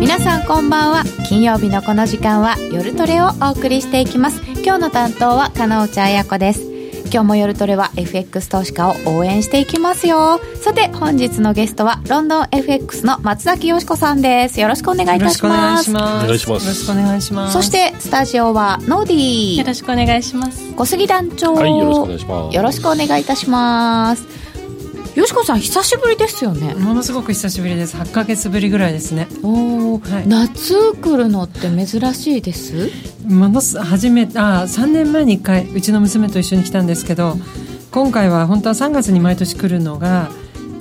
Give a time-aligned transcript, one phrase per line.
[0.00, 1.04] 皆さんこんばんは。
[1.28, 4.42] 金曜日のこの時間は夜トレをお送りしていきます。
[4.64, 6.69] 今日の担当は金内彩子です。
[7.12, 10.40] 今日も夜トレは FX 投資家を応援していきますよ。
[10.54, 14.60] さて本日のゲストはロンドン FX の松崎よしこさんです。
[14.60, 15.44] よろしくお願いいたします。
[15.44, 16.26] お願いします。
[16.26, 17.52] よろしくお願いします。
[17.52, 19.58] そしてスタジオはノーディー。
[19.58, 20.72] よろしくお願いします。
[20.72, 21.54] 小杉団長。
[21.54, 22.56] はいよろしくお願いします。
[22.56, 24.49] よろしくお願いいたします
[25.16, 26.74] よしこさん久しぶりですよね。
[26.74, 27.96] ものすごく久しぶりです。
[27.96, 29.26] 8ヶ月ぶりぐらいですね。
[29.42, 30.28] おお、はい。
[30.28, 32.90] 夏来るのって珍しいです？
[33.26, 37.36] ものす初めあ3年前に1回うちの娘と一緒に来たんですけど
[37.90, 40.30] 今回は本当は3月に毎年来るのが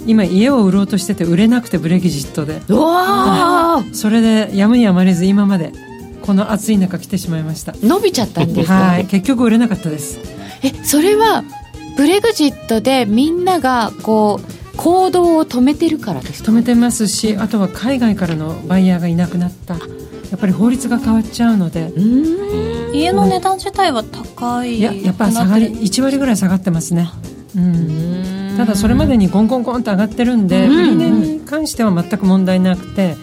[0.06, 2.62] 今家を売ろうとしてて売れなくてブレグジットで。
[2.68, 3.94] うわー。
[3.96, 5.74] それでやむにやまれず今まで
[6.22, 7.74] この暑い中来てしまいました。
[7.82, 9.08] 伸びちゃったんですか、はい。
[9.08, 10.20] 結局売れなかったです。
[10.62, 11.44] えそれは
[12.00, 16.50] ブレグジットでみんながこう行動を止めてるからですか？
[16.50, 19.74] 止めてますしあとは海外からのバイヤーがいなくなった。
[19.74, 19.80] や
[20.38, 21.92] っぱり法律が変わっちゃうので。
[22.94, 24.78] 家の値段自体は高い。
[24.78, 27.10] いややっぱ下がり1割ぐらい下がってますね。
[27.58, 28.54] うん。
[28.56, 30.78] ただそれまでにゴンゴンゴンと上がってるんで、うん。
[30.78, 33.16] 売り値に関しては全く問題なくて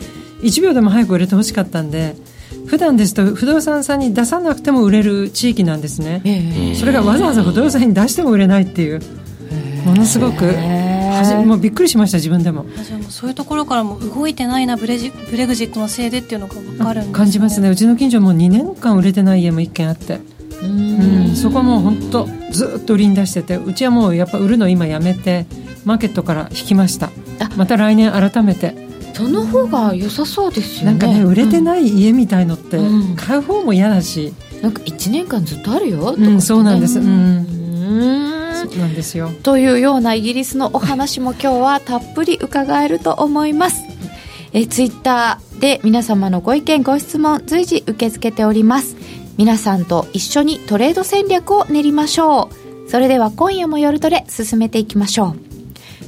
[0.42, 2.14] 1秒でも早く売れてほしかったんで
[2.66, 6.22] 普段ですと不動産さんに出さなくても売れる地域なんですね。
[6.24, 6.74] ええ。
[6.74, 9.00] それがわざわざ不動産に出しても売れないっていう。
[9.86, 10.44] ものすごく
[11.44, 12.66] もうびっくりしました自分でも。
[12.82, 17.70] じゃあもうそういうところからも動いてないなブレジブレグジットのせいでっていうのが分かるんね、感じますね。
[17.70, 20.20] うちの近所も2年間売れてない家も1軒あって。
[20.62, 25.44] うん、そこはもう本当ずっと売りに出しててうちはもうやっぱ売るの今やめて
[25.84, 27.10] マーケットから引きました。
[27.38, 27.50] あ。
[27.56, 28.85] また来年改めて
[29.16, 30.92] その方が良さそうですよね。
[30.92, 33.16] なんかね売れてない家みたいのってうん。
[33.16, 35.98] 買う方も嫌だし、なんか1年間ずっとあるよ。
[36.00, 36.26] とかってね。
[36.28, 37.10] うん、そうなんです、うん、う
[37.42, 38.68] ん。
[38.68, 39.30] そうなんですよ。
[39.42, 43.84] というようなイギリスのお話も今日はたっぷり伺えると思います。
[44.52, 48.96] えツイッターで皆様のご意見ご質問随時受け付けております。
[49.38, 52.50] 皆さんと一緒にトレード戦略を練りましょ
[52.86, 52.90] う。
[52.90, 55.34] それでは今夜も夜トレ進めていきましょ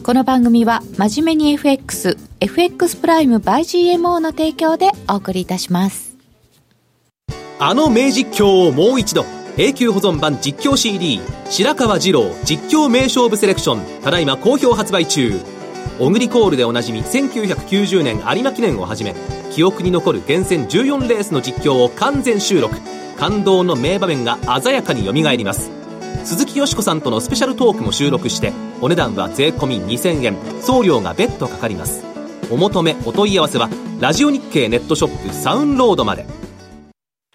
[0.01, 0.03] う。
[0.03, 1.57] この番組は真面目に
[2.41, 6.17] FX プライム by GMO の提供でお送りいたします。
[7.59, 9.25] あの名実況をもう一度。
[9.57, 15.41] 永久保存版実況 CD 白川二郎実況名勝負セレクションただいま好評発売中。
[15.99, 19.17] オグリコールでおなじみ1990年有馬記念をはじめ
[19.51, 22.77] 記憶に残る厳選14レースの実況を完全収録。
[23.19, 25.73] 感動の名場面が鮮やかによみがえります。
[26.23, 30.37] 松崎美子さんとのスペシャルトークも収録してお値段は税込2000円。
[30.63, 32.18] 送料が別途かかります。
[32.51, 33.69] お求めお問い合わせは
[34.01, 36.27] ラジオ日経ネットショップサウンロードまで。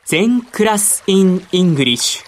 [0.05, 2.25] Zen class in English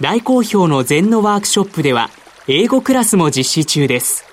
[0.00, 2.10] 大好評の禅のワークショップでは
[2.48, 4.24] 英語クラスも実施中です。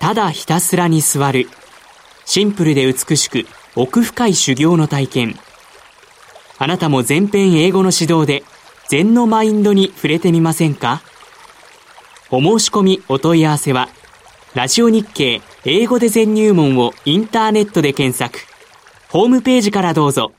[0.00, 1.48] ただひたすらに座る。
[2.24, 5.36] シンプルで美しく奥深い修行の体験。
[6.58, 8.42] あなたも全編英語の指導で
[8.88, 11.02] 禅のマインドに触れてみませんか？
[12.30, 13.88] お申し込みお問い合わせは
[14.56, 18.38] ラジオ日経英語で全入門をインターネットで検索。
[19.10, 20.32] ホームページからどうぞ。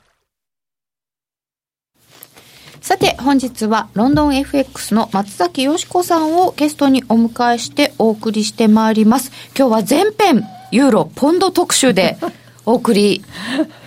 [2.80, 9.30] さて本日はロンドン FX の松崎よしこさんをゲストにお迎えしてお送りしてまいります。
[9.56, 10.42] 今日は全編
[10.72, 12.18] ユーロポンド特集で
[12.66, 13.22] お送り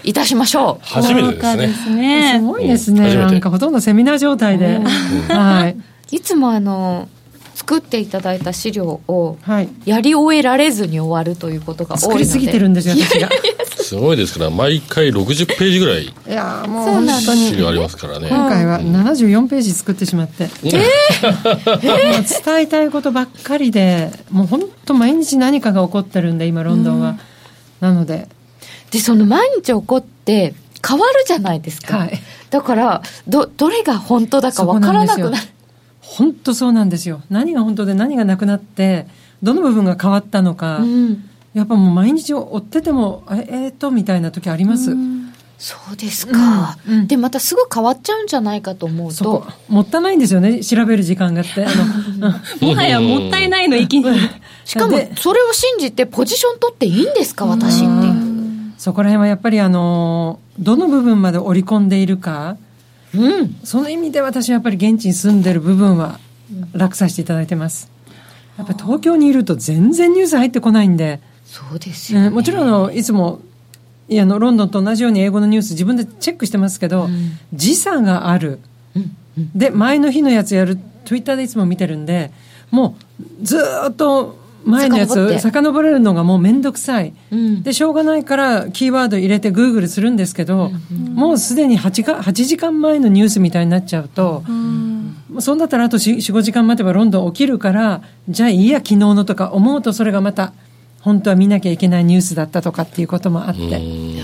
[0.05, 0.85] いたしましょう。
[0.85, 1.67] 初めてですね。
[1.67, 2.35] ですね。
[2.39, 4.79] すごいですね、うんなんかほとんどセミナー状態で、
[5.27, 6.15] はい。
[6.15, 7.09] いつもあの
[7.71, 9.69] 作っていただいた資料をはい。
[9.85, 12.01] やり終えられずに終わるということが多いので。
[12.01, 13.29] 作りすぎてるんですよ私が。
[13.81, 18.27] すごいですから毎回60ページぐらいいやーもう資料ありますからね。
[18.27, 20.81] 今回は74ページ作ってしまって、もう伝
[22.59, 27.17] えたいことばっかりでもう本当毎日何かが起こってるんで今ロンドンは、
[27.79, 28.27] なので。
[28.91, 30.53] でその毎日起こって
[30.85, 32.19] 変わるじゃないですか、はい。
[32.49, 35.47] だからどどれが本当だかわからなくなる
[36.11, 37.21] 本当そうなんですよ。
[37.29, 39.07] 何が本当で何がなくなって
[39.41, 41.29] どの部分が変わったのか、うん。
[41.53, 44.95] やっぱもう毎日追っててもええー、とみたいな時あります、
[45.57, 46.99] そうですか、うん。
[46.99, 47.07] うん。
[47.07, 51.65] でまたすぐ変わっちゃうんじゃないかと思うそとこもったいないんですよね調べる時間があって。
[51.65, 51.69] あ
[52.19, 52.29] の、
[52.61, 52.67] うん。
[52.67, 54.05] もはやもったいないの域に。
[54.65, 58.73] しかもでそれを信じてポジション取っていいんですか私っていう。
[58.77, 62.57] そこら辺はやっぱりあのどの部分まで織り込んでいるか
[63.15, 63.55] うん。
[63.63, 66.19] その意味で私はやっぱり現地に住んでる部分は
[66.73, 67.89] 楽させていただいてます。
[68.57, 72.33] やっぱり東京にいると全然ニュース入ってこないんで、そうですよね、うん。
[72.33, 73.39] もちろんあのいつも
[74.07, 77.07] いやあのロンドンと同じように英語のニュース自分でチェックしてますけど、
[77.53, 78.59] 時差がある、
[79.55, 82.31] で前の日のやつやるツイッターでいつも見てるんで、
[82.71, 82.97] も
[83.41, 87.13] うずーっと前のやつ遡れるのがもうめんどくさい。
[87.31, 90.71] うんで、しょうがないからキーワード入れてグーグルするんですけど、
[91.13, 94.43] もうすでに 8, か8時間前のニュースみたいになっちゃうと、
[95.39, 100.53] そんだったらあと4、5時間待てばロンドン起きるから、じゃあいいや、昨日のとか思うとそれがまた、
[101.01, 103.61] 本当は見なきゃいけないニュースだったとかっていうこともあって。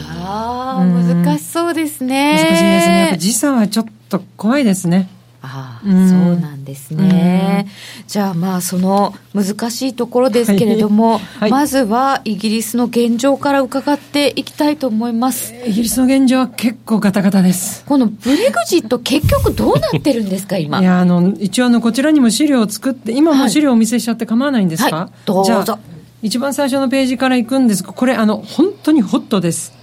[0.06, 2.34] ああ、難しそうですね。
[2.34, 3.00] 難しいですね。
[3.00, 5.10] やっぱ時差はちょっと怖いですね。
[5.42, 7.68] ああ、うんそうなんですね。
[8.08, 15.54] じゃあまあその難しいところですけれども、はいまずはイギリスの現状から伺っていきたいと思います。
[15.66, 17.84] イギリスの現状は結構ガタガタです。
[17.86, 20.80] このブレグジット結局どうなってるんですか今？
[20.80, 25.80] いや、あの、一応あの、こちらにも資料を作って、今も資料をお見せしちゃって構わないんですか、はいどうぞじゃあ、
[26.22, 29.74] 一番最初のページから行くんですこれ、あの、本当にホットです。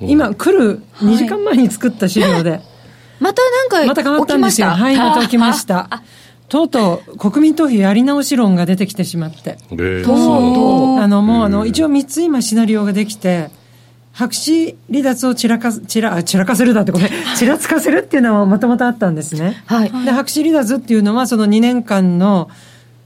[0.00, 2.60] 今、来る2時間前に作った資料で。
[3.20, 4.68] またなんかまた変わったんですよ。
[4.68, 6.02] はい、また起きましあた。
[6.48, 9.58] とうとう、国民投票やり直し論が出てきてしまって。
[9.70, 10.04] えー。
[10.04, 10.98] とうとう。
[10.98, 13.50] あの、もうあの、一応3つ今シナリオができて、
[14.12, 19.62] 白紙離脱を散らかす、散ら、あ散らかせるだってこれ、 ちらつかせるっていうのはもともとあったんですね。
[19.66, 19.92] はい。
[20.04, 22.48] で、白紙離脱っていうのは、その2年間の、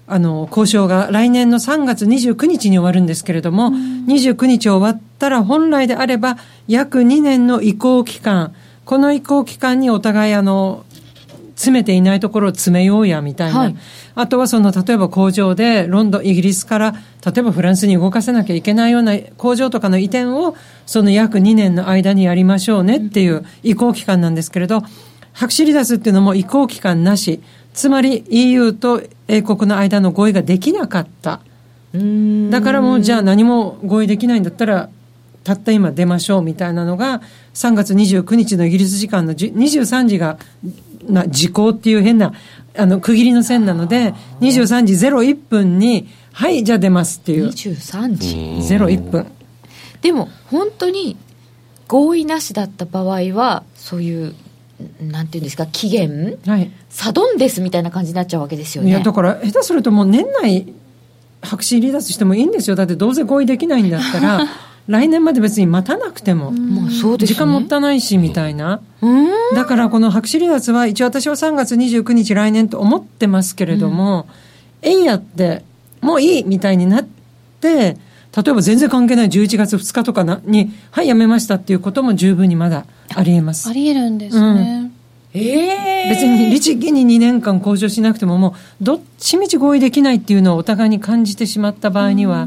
[0.06, 3.72] あの、交渉が来年の3月29日に終わるんですけれども、
[4.06, 8.52] 29日終わったら本来であれば約2年の移行期間、
[8.84, 10.84] この移行期間にお互いあの、
[11.62, 13.58] 詰めていないところを詰めようやみたいな。
[13.60, 13.76] はい
[14.14, 16.94] あとはその、例えば工場でロンドン、イギリスから、
[17.24, 20.54] 例えばフランスに動かせなきゃいけないような工場とかの移転を、
[20.84, 24.82] その約2年の間にやりましょうねっていう移行期間なんですけれど、
[25.32, 27.40] 白紙離脱っていうのも移行期間なし、
[27.72, 31.40] つまり EU と英国の間の合意ができなかった。
[32.50, 34.90] だからもうじゃあ何も合意できないんだったら、
[35.42, 37.22] たった今出ましょうみたいなのが、
[37.54, 40.38] 3月29日のイギリス時間のじゅ23時が、
[41.08, 42.32] な、時効っていう変な、
[42.76, 47.48] あの、区切りの線なので、23時01分に、はい、じゃあ出ますっていう。
[47.48, 48.74] 23時。
[48.74, 49.26] 01分。
[50.00, 51.16] でも本当に
[51.86, 54.34] 合意なしだった場合はそういう
[55.00, 56.70] なんていうんですか期限はい。
[56.90, 60.72] サドンデスみたいな感じになっちゃうわけですよねいや、だから、下手するともう年内、
[61.40, 62.76] 白紙離脱してもいいんですよ。
[62.76, 64.46] だってどうせ合意できないんだったら、
[64.88, 66.50] 来年まで別に待たなくても。
[66.50, 68.80] まあそうですね時間もったいないし、みたいな。
[69.00, 74.26] うんだからこの白紙離脱は一応私は3月29日来年と思ってますけれども、
[74.80, 75.62] えんやって
[76.00, 77.06] もういいみたいになっ
[77.60, 77.96] て、
[78.36, 83.72] 例えば全然関係ない11月2日とかなに、はい、やめましたっていうことも十分にまだありえますあ。
[83.72, 84.90] りえるんですね。
[85.34, 92.46] ええ別に律儀に2年間交渉しなくてももうどっちみち合意できないっていうのをお互いに感じてしまった場合には、っ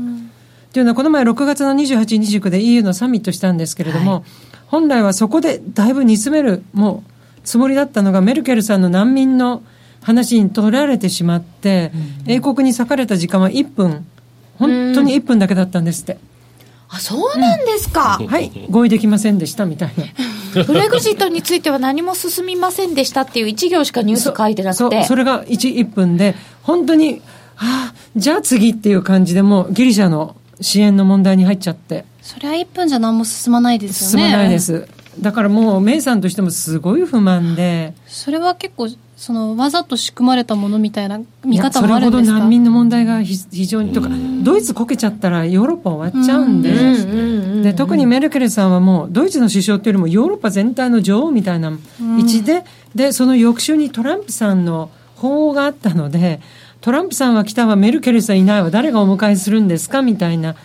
[0.76, 4.26] ていうのはこの前6月の28、29で EU のサミットしたんですけれども、
[4.68, 9.64] 本来はそこでだいぶ煮詰めるもうつもりだったのがメルケルさんの難民の
[10.02, 11.94] 話に取られてしまって、
[12.28, 14.06] 英国に割かれた時間は1分。
[14.58, 16.18] 本当に1分だけだったんですって、
[16.90, 18.52] あそうなんですか、はい。
[18.70, 19.94] 合意できませんでしたみたい
[20.54, 20.64] な。
[20.64, 25.06] ブレグジットについては何も進みませんでしたっていう一行しかニュース書いてなくて。
[25.06, 27.22] それが 1, 1分で本当に
[27.58, 32.06] ああじゃあ次っていう感じでもうギリシャの支援の問題に入っちゃって。
[32.22, 34.28] そりゃ1分じゃ何も進まないですよね。
[34.28, 34.60] 進まないで。
[34.60, 34.88] す、
[35.20, 37.94] だからもうメイさんとしてもすごい不満で。
[38.08, 44.10] それは結構、その、わざと仕組まれたものみたいな見方もあいやそれほどるんですか難民の問題がひ非常にとか
[44.44, 56.42] ドイツこけちゃったらヨーロッパ終わっちゃうんで,、で特にメルケルさんはもうドイツの首相というよりもヨーロッパ全体の女王みたいな位置で,、でその翌週にトランプさんの法があったので
[56.86, 58.70] トランプさんは来たわメルケルさんいないわ。
[58.70, 60.56] 誰がお迎えするんですかみたいな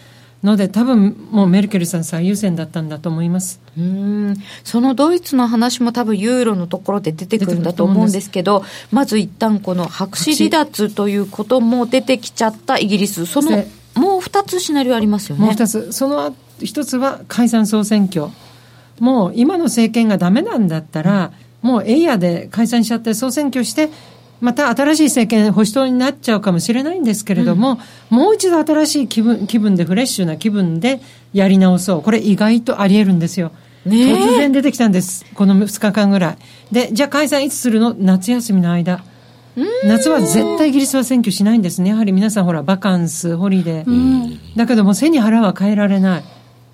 [0.42, 3.58] ので多分もうメルケルさん最優先だったんだと思います。
[3.78, 4.36] うん。
[4.62, 13.24] そのドイツの話も多分ユーロのところで出てくるんだと思うんですけどまず一旦この白紙離脱ということも出てきちゃったイギリス。
[13.24, 15.44] そのでもう2つシナリオありますよね。
[15.44, 18.26] もう一つ、その一つは解散総選挙。
[18.98, 23.88] もう今の政権がダメなんだったら、もうエイヤで解散しちゃって総選挙して、
[24.40, 27.78] また新しい政権保守党になっちゃうかもしれないんですけれども、
[28.08, 31.00] もう一度新しい気分、気分でフレッシュな気分で
[31.32, 32.02] やり直そう。
[32.02, 33.52] これ意外とあり得るんですよ。
[33.84, 35.24] ねえ突然出てきたんです。
[35.34, 36.38] この2日間ぐらい。
[36.72, 37.94] で、じゃあ解散いつするの？
[37.98, 39.04] 夏休みの間。
[39.84, 41.90] 夏は絶対イギリスは選挙しないんですね。
[41.90, 44.56] やはり皆さんほら、バカンス、ホリデー。
[44.56, 46.24] だけども背に腹は変えられない。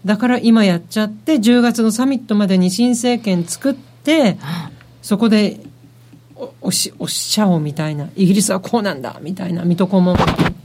[0.05, 4.37] だから今やっちゃって、10月のサミットまでに新政権作って、
[5.03, 5.61] そこで
[6.39, 9.17] おおしおっしゃおうみたいな、イギリスはこうなんだ。
[9.23, 10.17] みたいな、水戸黄門。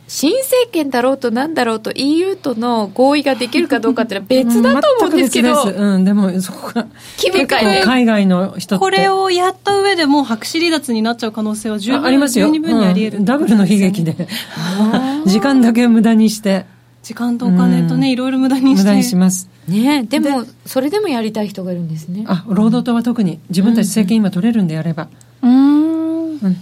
[0.08, 5.82] 新政権だろうとなんだろうと EU との合意ができるかどうかっていうのは別だと思うんですけど、全く別です。
[5.82, 7.86] うん、でもそこが気分変えて。
[7.86, 13.26] 海外の人これをやった上でもう白紙離脱になっちゃう可能性は十分あありますよ、十二分にあり得る、うん。
[13.26, 14.28] ダブルの悲劇で。
[15.26, 16.66] 時間だけ無駄にして。
[17.04, 18.84] 時間とお金とね、いろいろ無駄にして。
[18.84, 19.50] 無駄にします。
[19.70, 22.26] ねでもそれでもやりたい人がいるんですね。
[22.28, 23.40] あ労働党は特に。
[23.50, 25.08] 自分たち政権今取れるんであれば、う
[25.42, 26.58] うん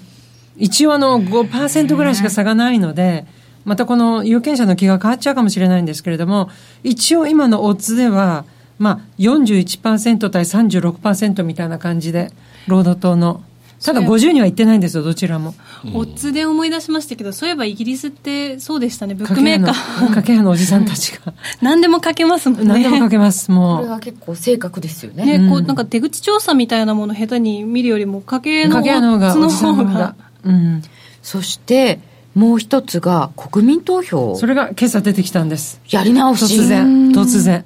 [0.57, 3.25] 一応あの5%ぐらいしか差がないので、
[3.63, 6.49] またこの有権者の気が変わっちゃうかもしれないんですけれども、
[6.83, 8.45] 一応今のオッズでは、
[8.77, 12.31] まあ41%対36%みたいな感じで、
[12.67, 13.41] 労働党の。
[13.83, 15.55] ただ50には行ってないんですよ、どちらも。
[15.93, 21.33] オッズで思い出しましたけどそういえばイギリスってそうでしたねブックメーカーかけのおじさんたちが。
[21.61, 23.83] 何でもかけますもんね何でもかけます、こもう。
[23.83, 30.15] れは結構正確ですよねね、こうなんか出口調査みたいなもの下手に見るよりも家計のかけの方が、オッズの方が方が。
[30.43, 30.81] うん。
[31.21, 31.99] そして
[32.35, 35.81] もう一つが国民投票それが今朝出てきたんです。
[35.89, 37.65] やり直し突然、突然。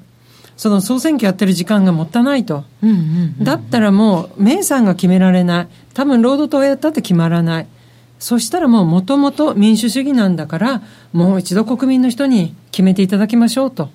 [0.56, 2.64] その総選挙やってる時間がもったいないと。
[2.82, 5.68] うんうんだったらもう、メイさんが決められない。
[5.94, 7.68] 多分、労働党やったって決まらない。
[8.20, 10.82] そしたらもう、もともと民主主義なんだから、
[11.12, 13.90] もう一度国民の人に決めていただきましょうと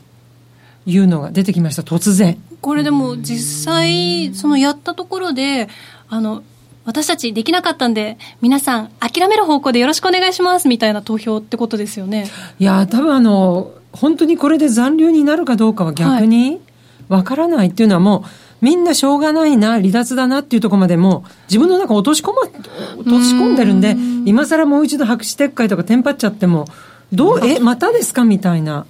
[0.87, 2.39] いうのが出てきました、突然。
[2.61, 5.69] これでも実際そのやったところで
[6.09, 6.43] あの
[6.85, 12.27] 私たちできなかったんで皆さん諦める方向でよろしくお願いしますみたいな投票ってことですよね
[12.59, 16.61] いやー、多分あの、本当にこれで残留になるかどうかは逆に
[17.09, 18.29] わからないっていうのはもう、
[18.61, 26.67] みんなしょうがないな、離脱だなっていうところまでもう自分の中落とし込ま、落とし込んでるんで、今更もう一度白紙撤回とかテンパっちゃっても、
[27.13, 28.85] どう、え、またですかみたいな。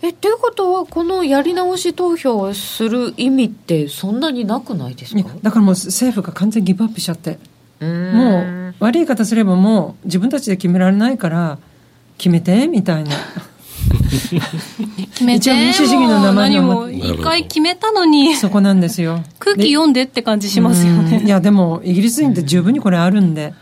[0.00, 5.28] えということはこのやり直し投票をする意味ってそんなになくないですか？
[5.42, 7.40] だからもう政府が完全にギブアップしちゃって、
[7.80, 8.12] うん。
[8.14, 11.58] もう悪い言い方すればもう自分たちで決められないから、
[12.16, 13.10] 決めて、みたいな。
[13.88, 18.36] 決めて一応民主主義の名前にも一回決めたのに。
[18.36, 19.22] そこなんですよ。
[19.38, 21.06] 空気読んでって感じしますようん。
[21.08, 23.54] いねや、でも、イギリス人って十分にこれあるんで、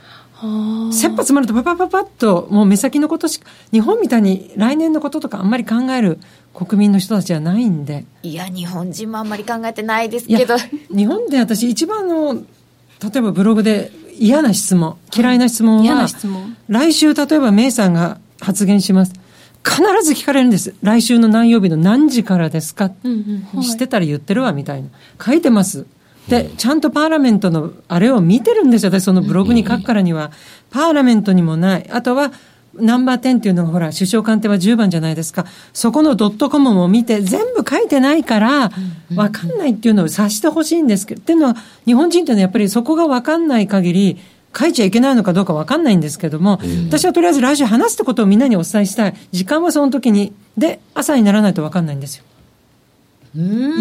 [0.93, 6.19] 切羽詰まるとパパパパッと、もう目先のことしか、日本みたいに来年のこととかあんまり考える
[6.55, 8.05] 国民の人たちはないんで。
[8.23, 10.57] いや日本人もあんまり考えてないですけど、
[10.95, 12.41] 日本で私一番の、例
[13.17, 16.57] えばブログで嫌な質問、嫌いな質問は、嫌な質問。
[16.69, 19.13] 来週例えばメイさんが発言します。
[19.67, 20.75] 必ず聞かれるんです。
[20.83, 24.89] 来週の何曜日の何時からですか、知ってたら言ってるわ、みたいな。
[25.25, 25.87] 書いてます。
[26.29, 28.91] で、ちゃんとパーラメントのあれを見てるんですよ。
[28.91, 30.31] 私そのブログに書くからには。
[30.71, 31.91] パーラメントにもない。
[31.91, 32.33] あとは、
[32.75, 35.47] ナンバー10っていうのがほら、首相官邸は10番じゃないですか。
[35.73, 38.71] そこのドットコムも見て、全部書いてないから、
[39.15, 41.57] わかんないっていうのを察してほしいんですけど、っていうのは、
[41.87, 44.19] 日本人っていうのはやっぱりそこがわかんない限り、
[44.59, 49.15] 書いちゃいけないのかどうかわかんないんですけども、私はとりあえず来週話すってことをみんなにお伝えしたい。
[49.33, 50.33] 時間はその時に。
[50.57, 52.25] で、朝にならないとわかんないんですよ。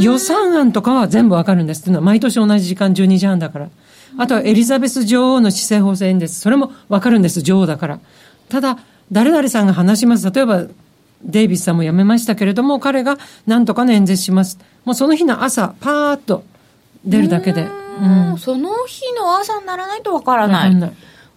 [0.02, 3.70] 予算案とかは全部わかるんですっていうのは毎年同じ時間12時半だから。
[4.18, 6.40] あとはエリザベス女王の施政法制演説。
[6.40, 8.00] それもわかるんです、女王だから。
[8.50, 8.78] ただ、
[9.12, 10.30] 誰々さんが話します。
[10.32, 10.66] 例えば、
[11.24, 13.18] デイビスさんも辞めましたけれども、彼が
[13.48, 14.60] 何とかの演説します。
[14.84, 16.44] もうその日の朝、パーッと
[17.06, 17.85] 出るだけで。
[18.02, 20.76] うんその日の朝にならないとわからない。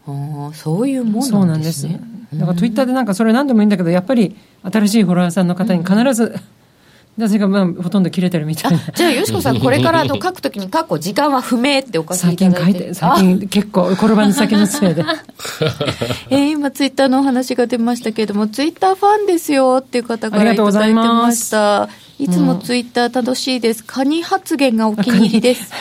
[0.06, 2.00] あーそういうもそうんなんですね。
[2.34, 6.34] だからツイッターでなんかそれ何でもいいんだけど、やっぱり新しいフォロワーさんの方に必ず、
[7.18, 8.78] 私がまあほとんど切れてるみたいな。
[8.94, 12.36] じゃあ、よしこさん、これからあの書くときに、過去時間は不明ってお書きい最。
[12.36, 15.04] 近書いて、最近結構転ばぬ先のせいで。
[16.30, 21.88] えー今、ツイッターのお話が出ましたけれども、ツイッターファンですよっていう方からいありがとうただいてございました。
[22.20, 23.82] いつもツイッター楽しいです。
[23.84, 25.72] カニ発言がお気に入りです。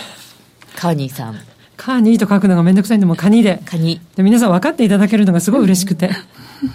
[0.78, 1.36] カニさん。
[1.76, 3.62] カーニーと書くのがめんどくさいんで、もうカニで。
[3.66, 4.00] カニ。
[4.16, 6.12] で皆さん分かっていただけるのがすごい嬉しくて。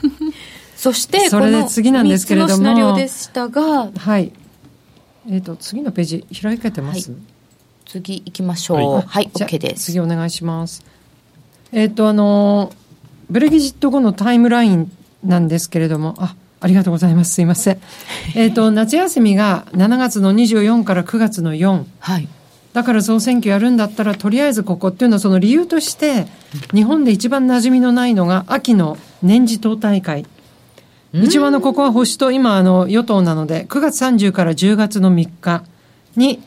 [0.76, 4.32] そして、それで次なんですけれどもこの3つのシナリオでしたが、はい。
[5.30, 7.20] えっ、と、次のページ開けてます、はい
[7.84, 9.06] 次行きましょう。
[9.06, 9.86] はい、OK です。
[9.86, 10.82] 次お願いします。
[11.72, 12.82] えっ、と、あのー
[13.32, 14.92] ブレギジット後のタイムライン
[15.24, 17.32] なんですけれども、あ、ありがとうございます。
[17.32, 17.80] すいません。
[18.36, 21.84] えっと、夏休みが7月の24から9月の4。
[21.98, 22.28] はい。
[22.72, 26.26] だから総選挙やるんだったら、とりあえずここっていうのはその理由として、
[26.74, 30.24] 日本で一番馴染みのないのが秋の年次党大会。
[31.12, 35.64] 一応あの、ここは保守党、今あの、与党なので、9月30から10月の3日
[36.16, 36.42] に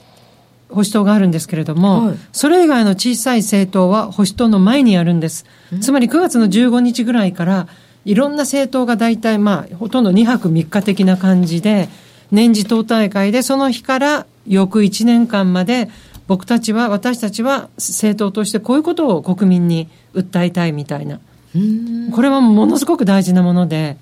[0.70, 5.46] 保守党があるんですけれども、はいそれ以外の小さい政党は保守党の前にあるんです。
[5.80, 7.68] つまり9月の15日ぐらいから、
[8.04, 11.88] いろんな政党が大体まあ、ほとんど2泊3日的な感じで、
[12.32, 15.90] 年次党大会でその日から翌1年間まで、
[16.28, 21.20] 僕たちは、私たちは政党としてこういうことを国民に訴えたいみたいな。
[22.14, 23.98] これはものすごく大事なもので、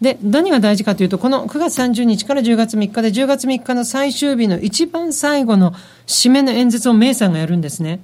[0.00, 5.72] で、何が大事かというと、この9月30日から10月3日で、10月3日の最終日の一番最後の
[6.06, 8.00] 締めの演説をメイさんがやるんですね。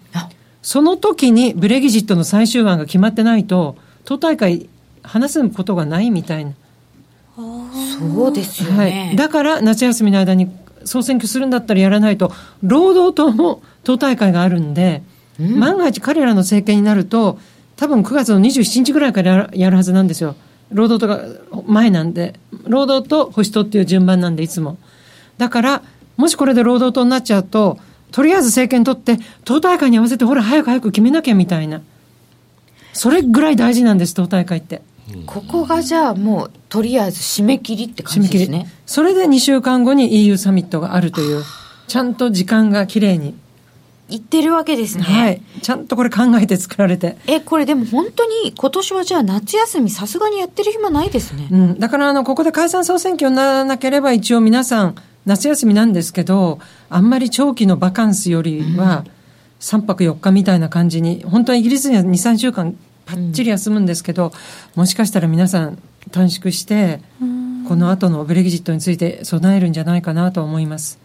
[0.62, 4.68] その時にブレギジットの最終案が決まってないと、党大会
[5.02, 6.52] 話すことがないみたいな。
[7.36, 8.78] そうですよね。
[8.78, 9.16] はい。
[9.16, 10.48] だから夏休みの間に
[10.84, 15.02] 総選挙するんだったらやらないと、労働党も党大会があるんで、
[15.38, 17.38] 万が一彼らの政権になると、
[17.76, 20.36] 多分9月の27日ぐらいからやるはずなんですよ。
[20.70, 22.34] 労働党が前なんで、
[22.64, 24.78] 労働党、保守党っていう順番なんで、いつも。
[25.38, 25.82] だから、
[26.16, 27.78] もしこれで労働党になっちゃうと、
[28.10, 31.80] とりあえず政権取って、党大会に合わせて、ほら、早く早く決めなきゃみたいな。
[32.92, 34.82] それぐらい大事なんです、党大会って。
[35.26, 38.68] ここがじゃあもう、とりあえず締め切りって感じですね。
[38.86, 41.44] それで2週間後に EU サミットがあるという、
[41.88, 43.34] ちゃんと時間がきれいに。
[44.08, 45.04] 言ってるわけですね。
[45.04, 45.42] はい。
[45.62, 47.16] ちゃんとこれ考えて作られて。
[47.26, 51.48] え、これでも本当に今年はじゃあ夏休みさすがにやってる暇ないですね。
[51.50, 51.78] うん。
[51.78, 56.58] だからあの、ここで解散総選挙にならなければ一応皆さん夏休みなんですけど、
[56.90, 59.04] あんまり長期のバカンスよりは
[59.60, 64.32] 3泊4日みたいな感じに、本当はイギリスには2、3週間パッチリ休むんですけど、
[64.74, 65.78] もしかしたら皆さん
[66.10, 67.00] 短縮して、
[67.68, 71.02] この後のブレギジットについて備えるんじゃないかなと思います。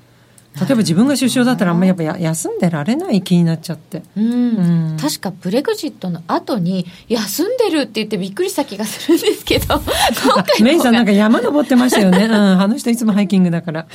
[0.59, 4.01] 例えば自分が首相だったらあんまりやっぱや休んでられない気になっちゃって。
[4.17, 9.75] うんうん確かブレグジットの後に休んでるって言ってびっくりした気がするんですけど
[10.25, 12.25] 今回メイさんなんかか山登ってましたよね。
[12.25, 12.33] うん。
[12.33, 13.87] あの人いつもハイキングだから。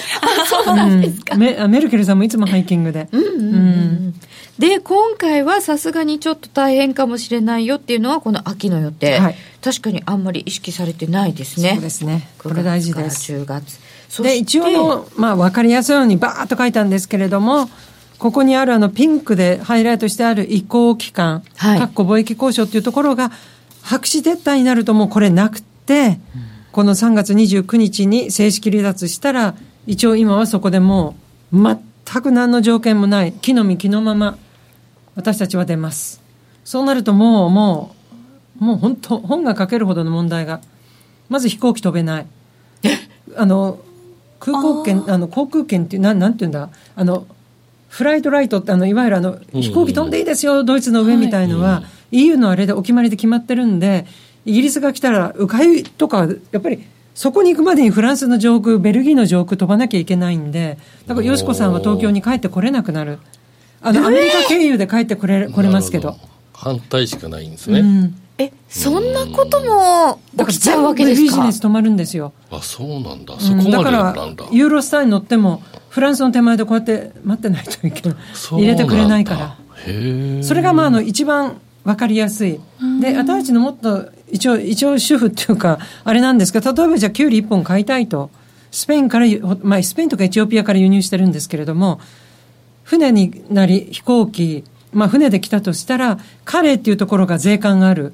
[0.46, 3.08] そうなんですか、うんメあメルケルさんもいつもハイキングで。
[3.10, 4.14] うんうんうんうん
[4.58, 9.36] で今回はさすがにちょっと大変かもしれないよっていうのはこの秋の予定、はい。
[9.62, 11.72] 確かにあんまり意識されてないですね。
[11.74, 12.28] そうですね。
[12.38, 13.32] これ大事です。
[13.32, 13.80] 9月から10月。
[14.08, 17.70] そで、一応あの、まあ、わかりやすいようにバーッと書いたんですけれども、
[18.18, 21.78] ここにあるあの、ピンクでハイライトしてある移行期間、はい。
[21.78, 23.32] かっこ貿易交渉っていうところが、
[23.80, 26.20] 白紙撤退になるともうこれなくて、
[26.72, 29.54] この3月29日に正式離脱したら、
[29.86, 31.16] 一応今はそこでも
[31.52, 34.36] う、全く何の条件もない、木の実木のまま、
[35.14, 36.22] 私たちは出ます。
[36.64, 37.94] そうなるともう、も
[38.60, 40.60] う、もう本当、本が書けるほどの問題が。
[41.28, 42.26] まず飛行機飛べない。
[43.36, 43.78] あの、
[44.38, 47.26] 空港券、あの、航空券っていう、なん、なんていうんだ、あの、
[47.88, 54.06] フライトライトって、あの、いわゆるあの、うん飛行機飛んでいいですよ、ドイツの上みたいのは、EU のあれでお決まりで決まってるんで、
[54.44, 56.82] イギリスが来たら、迂回とか、やっぱり、
[57.14, 63.18] そこに行くまでにフランスの上空、ベルギーの上空飛ばなきゃいけないんで、だから、よしこさんは東京に帰ってこれなくなる。
[63.82, 66.20] あの、アメリカ経由で帰ってこれ、これますけどなる。
[66.20, 66.28] ほ
[66.70, 68.14] 反対しかないんですね、うん。
[68.38, 72.32] えそんなこともだから起きちゃうわけです全部ビジかネス止まるんですよ。
[72.50, 78.18] あそうなんだそうんこまでだからなんだ、ユーロスターに乗っても、フランスの手前でこうやって待ってないといけない。
[78.52, 79.56] 入れてくれないから。
[79.86, 82.60] へえそれがまああの一番わかりやすい。
[83.00, 88.30] で、私たちのもっと、一応、一応主婦っていうか、あれなんですけど、例えばじゃあキュウリ1本買いたいと、
[88.70, 92.00] スペインからゆ、まあスペインとかエチオピアから輸入してるんですけれども、
[92.84, 98.12] 船になり飛行機、まあ船で来たとしたら、カレーっていうところが税関がある。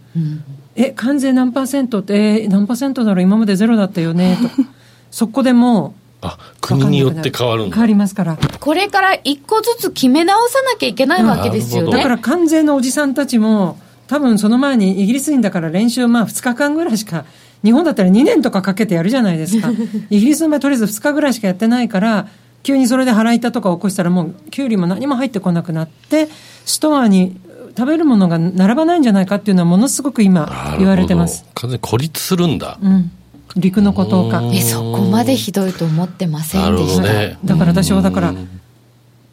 [0.74, 2.00] え、関税何パーセント？
[2.00, 3.22] って、えー何パーセントだろう？
[3.22, 4.62] 今までゼロだったよね、と。
[5.10, 8.36] そこでもあう、国によって変わるんだ変わりますから。
[8.36, 17.24] これから一個ずつ決め直さなきゃいけないわけですよねだから関税のおじさんたちも、多分その前にイギリス人だから練習まあ2日間ぐらいしか、
[17.64, 19.70] 日本だったら2年とかかけてやるじゃないですか。
[20.10, 22.28] イギリスの場合とりあえず2日ぐらいしかやってないから、
[22.62, 26.28] 急にそれで腹痛とか起こしたらもう、キュウリも何も入ってこなくなって、
[26.64, 27.36] ストアに
[27.76, 31.44] 食べるものが並ばないんじゃないかっていうのはものすごく今言われてます。
[31.54, 33.10] 完全に孤立するんだ、うん。
[33.58, 34.38] 陸の孤島化。
[34.38, 38.48] うんえそこまでひどいと思ってませんでした、ねだから私はだからうん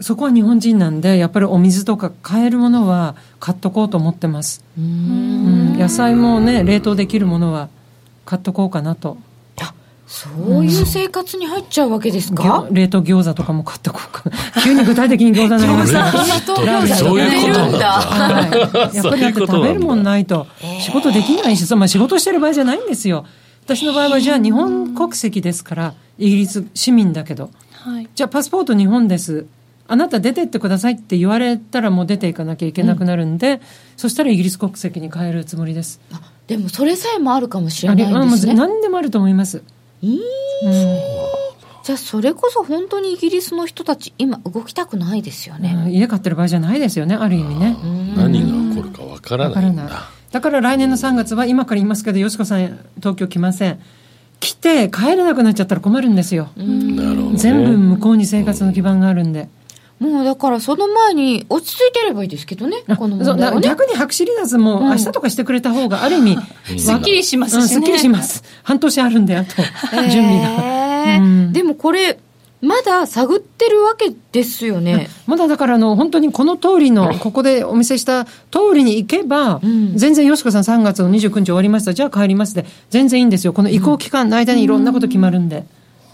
[0.02, 4.62] そこは日本人なんで、やっぱりお水とか買えるものは買っとこうと思ってます。
[4.78, 7.70] うん野菜もね、冷凍できるものは
[8.26, 9.18] 買っとこうかなと。
[10.08, 14.38] そういう生活に入っちゃうわけですか、冷凍餃子とかも買っとこうかな。
[14.62, 16.12] 急に具体的に餃子になりました。
[16.96, 18.96] そういうことなんだはい。
[18.96, 20.46] やっぱりだって食べるもんないと
[20.80, 23.26] 仕事できないし、まあ仕事してる場合じゃないんですよ。
[23.66, 27.50] 私の場合はじゃあ日本国籍ですから、イギリス市民だけど。
[27.72, 28.10] はい。
[28.14, 29.48] じゃあパスポート日本です。
[29.88, 33.62] あなた出てってくださいって言われたらもう出ていかなきゃいけなくなるんで、
[33.98, 36.00] そしたらイギリス国籍に変えるつもりです。
[36.12, 39.64] あでもそれさえもあるかもしれないんですね何でもあると思います。
[40.02, 40.20] いい
[40.64, 40.72] うん
[41.84, 47.76] じゃあそれこそ本当にイギリスの人たち今動きたくないですよね、うん家買ってる場合じゃないですよね、ある意味ね。
[48.16, 50.10] 何が起こるかわからわからないないんだ。
[50.36, 53.80] だから来年の3月は今から言いますけど、よしこさん東京来ません。
[54.42, 56.50] 来て帰れなくなっちゃったら困るんですよ。
[56.58, 59.48] 全部向こうに生活の基盤があるんで。
[59.98, 63.66] もうだからその前に落ち着いてればいいですけどね、このそう問題はね。
[63.66, 66.38] 逆に白紙離脱も明日とかしてくれた方がある意味、
[66.82, 68.44] すっきりしますしねうんすっきりします。
[68.64, 69.56] 半年あるんで、あと、
[70.12, 71.18] 準備が。
[71.18, 72.20] うんでもこれ、
[72.66, 75.10] まだ探ってるわけですよね。
[75.28, 78.32] まだだからあの、本当にこの通りの、 ここでお見せした通
[78.74, 83.54] りに行けば、ん全然、よしこさん3月の29日終わりました、じゃあ帰りますで、全然いいんですよ。
[83.54, 85.66] この移行期間の間にいろんなこと決まるんで。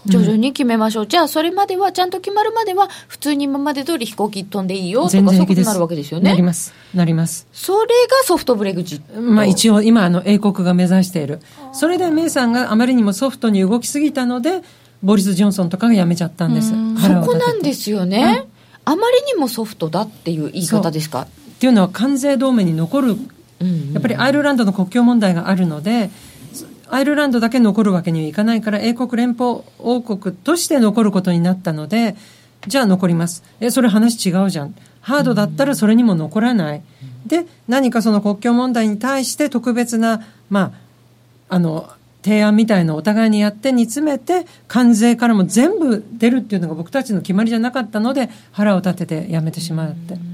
[0.06, 1.06] 徐々に決めましょう。
[1.06, 6.30] じゃあ、それまでは、ちゃんと決まるまでは、普通に今まで通り飛行機飛んでいいよとか、そういうことになるわけですよね。
[6.30, 6.74] なります。
[6.92, 7.46] なります。
[7.52, 9.20] それがソフトブレグジット。
[9.20, 11.38] まあ一応今あの英国が目指している。
[11.72, 14.62] それでメイさんがあまりにもソフトに動きすぎたので、
[15.02, 16.70] ボリス・ジョンソンとかが辞めちゃったんです。
[16.70, 18.46] そこなんですすよね。
[18.84, 21.22] あまりにもソフトだっていう言い方ですか？
[21.22, 21.26] っ
[21.58, 23.12] ていうのは関税同盟に残る、
[23.60, 26.10] うんやっぱりアイルランドの国境問題があるので、
[26.88, 32.16] アイルランドだけ残るわけにはいかないから、英国連邦王国として残ることになったので、
[32.66, 33.44] じゃあ残ります。
[33.60, 34.74] え、それ話違うじゃん。
[35.00, 36.82] ハードだったらそれにも残らない。
[37.26, 40.72] で、何かその国境問題に対して特別な、ま
[41.48, 41.88] あ、あの、
[42.22, 50.14] 提案みたいのをお互いにやって煮詰めて、関税からも全部出るっていうのが僕たちの決まりじゃなかったので、腹を立ててやめてしまうって。
[50.14, 50.32] うん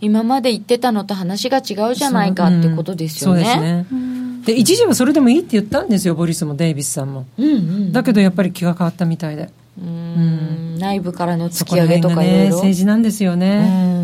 [0.00, 3.44] 今まで言ってたのと話が違うじゃないかってことですよね。
[3.44, 3.86] そうですね。
[4.44, 7.26] で、一時はそれでもいいって言ったんですよ、ボリスもデイビスさんも。
[7.38, 7.92] うんうん。
[7.92, 9.50] だけどやっぱり気が変わったみたいで。
[9.80, 12.56] うん内部からのそ突き上げとかいろいろ。
[12.56, 14.01] 政治なんですよね。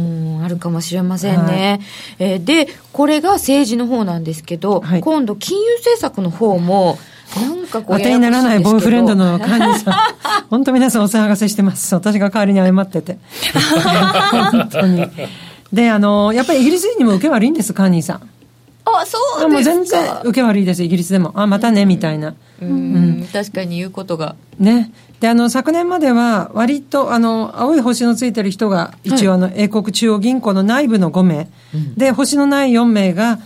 [0.48, 1.80] るかもしれませんね、
[2.18, 6.98] えーでこれが政治の方なんですけど、はい今度金融政策の方も
[7.36, 9.94] なんかこう当てにならないボーイフレンドのカーニーさん。
[9.94, 9.96] ん
[10.48, 11.94] 本当皆さんお騒がせしてます。
[11.94, 13.18] 私が代わりに謝ってて。
[14.50, 15.06] 本当に。
[15.72, 18.20] で、あの、やっぱりイギリス人にも受け悪いんです、カーニーさん。
[18.96, 19.74] あそうもうですか。
[19.74, 21.32] 全然受け悪いです、イギリスでも。
[21.34, 22.34] あ、またね、みたいな。
[22.60, 23.28] うん。
[23.32, 24.36] 確かに言うことが。
[24.58, 24.92] ね。
[25.20, 31.48] で、あの、昨年までは、割と、あの、青い星のついてる人が、一応、あの、英国中央銀行の内部の5名、
[31.96, 33.40] で、星のない4名が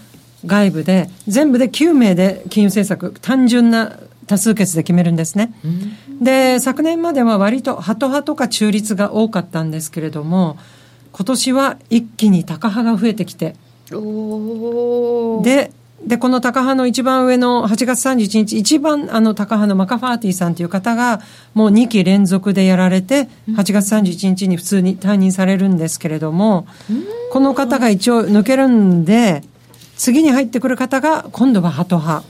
[0.44, 5.52] 外部で、全部で9名で金融政策、単純な多数決で決めるんですね。
[6.20, 10.57] で、昨年までは割と、ハト派とか中立が多かったんですけれども、
[11.12, 13.55] 今年は一気にタカ派が増えてきて、
[15.42, 15.72] で、
[16.07, 21.20] で、このタカ派の一番上の8月31日、一番あのタカ派のマカファーティさんという方が、
[21.55, 26.66] もう2期連続でやられて、8月31日に普通に退任されるんですけれども、
[27.33, 29.42] この方が一応抜けるんで、
[29.96, 32.26] 次に入ってくる方が今度はハト派。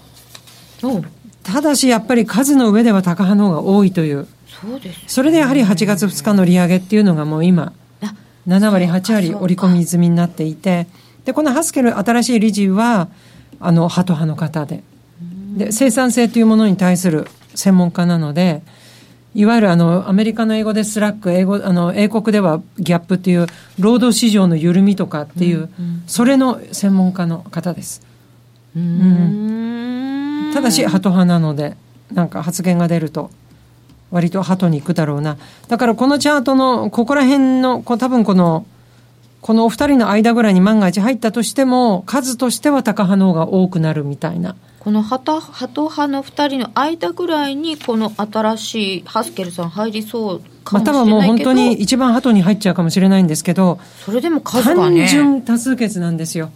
[1.42, 4.27] ただしやっぱり数の上ではタカ派の方が多いという。
[4.46, 7.72] そうですそれでやはり8月2日の利上げっていうのがもう今、
[8.03, 8.14] あ
[8.46, 10.87] 7割、8割織り込み済みになっていて、
[11.24, 13.08] で、このハスケル新しい理事は、
[13.61, 14.82] あの、ハト派の方で、
[15.56, 18.62] で、生産性というものに対する専門家なので、
[19.35, 23.46] いわゆるあの、アメリカの英語で slack、英語、あの、英国ではギャップっていう、
[23.78, 25.70] 労働市場の緩みとかっていう、
[26.06, 28.02] それの専門家の方です。
[28.76, 31.76] うんただし、ハト派なので、
[32.12, 33.30] なんか発言が出ると、
[34.11, 35.38] 割とハトに行くだろうな。
[35.68, 38.66] だからこのチャートの、ここら辺の、こう多分この、
[39.42, 44.55] このお二人の間ぐらいに万が一入ったとしても、数としてはタカ派の方が多くなるみたいな。
[44.78, 56.50] このハトハト派の2人の間ぐらいにこの新しいハスケルさん入りそうかもしまたはれないけど、もう本当に一番ハトに入っちゃうかもしれないんですけど、それでも数が単ね純多数決なんですよ。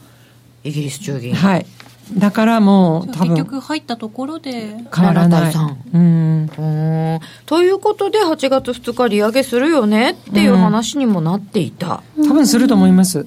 [0.63, 1.67] イギリス中銀はい。
[2.15, 5.53] だからもう多分結局入ったところで変わらない。
[5.53, 6.45] 7対3うん。
[6.45, 13.27] うーんということで8月2日利上げするよねっていう話にもなっていた、多分すると思います。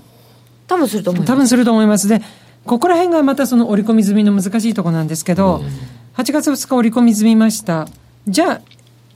[0.67, 2.07] 多分すると思います多分すると思います。
[2.07, 2.21] で、
[2.65, 5.61] ここら辺がまたその折り込み済みの難しいところなんですけど、
[6.15, 7.87] 8月2日折り込み済みました。
[8.27, 8.61] じゃあ、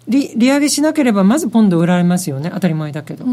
[0.08, 2.52] 利利上げしなければまずポンド売られますよね。
[2.54, 3.26] 当たり前だけど。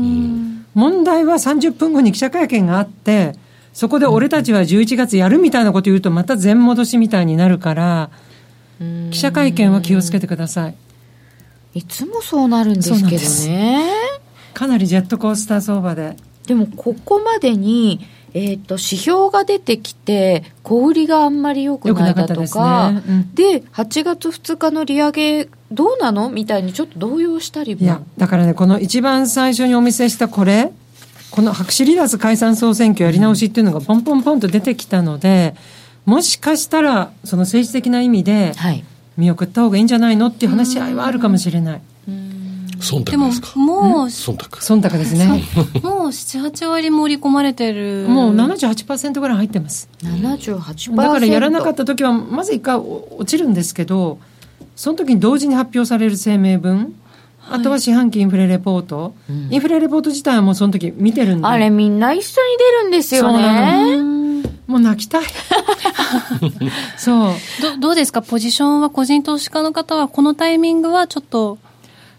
[0.74, 3.34] 問題は30分後に記者会見があって、
[3.72, 8.10] そこで俺たちは11月やるみたいなこと言うとまた全戻しみたいになるから、
[9.10, 10.74] 記者会見は気をつけてください。
[11.74, 13.90] いつもそうなるんですけどね。
[14.54, 16.16] かなりジェットコースター相場で。
[16.46, 18.00] でもここまでに、
[18.34, 22.64] えー、と指標が出てきて小売りがあんまり良くないだとかですね。
[23.08, 23.34] うん。
[23.34, 27.82] で8月2日の利上げどうなのみたいにちょっと動揺したりも。
[27.82, 30.72] いや、だからね、この一番最初にお見せしたこれ、
[31.30, 35.54] この白紙離脱解散総選挙やり直しっていうのがポンポンポンと出てきたので、
[36.04, 38.84] もしかしたら、その政治的な意味で、はい。
[39.16, 41.80] 見送った方がいいんじゃないのっていう話し合いはあるかもしれない。
[42.78, 43.58] 忖でも度ですか？
[43.60, 44.46] もう忖度。
[44.56, 45.26] 忖度ですね。
[45.82, 48.06] もう78割盛り込まれてる。
[48.08, 49.90] もう78%ぐらい入ってます。
[50.02, 54.18] 78%だからやらなかった時は、まず一回落ちるんですけど、
[54.74, 56.94] その時に同時に発表される声明文
[57.50, 59.14] あとは四半期インフレレポート、
[59.50, 61.46] インフレレポート自体はもうその時見てるんで。
[61.46, 63.96] あれみんな一緒に出るんですよそうなね。
[64.66, 65.24] もう泣きたい。
[66.96, 67.32] そう。
[67.60, 68.22] どどうですか？
[68.22, 71.58] ポジションは個人投資家の方はこのタイミングはちょっと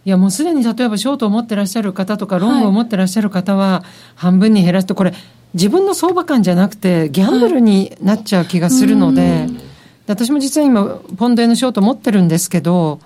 [0.04, 3.84] いやもうすでに例えばショートを持ってらっしゃる方とかロングを持ってらっしゃる方は
[4.16, 5.14] 半分に減らすとこれ
[5.54, 9.48] 自分の相場感じゃなくてギャンブルになっちゃう気がするので、
[10.08, 10.84] で私も実は今
[11.18, 13.00] ポンド円のショート持ってるんですけど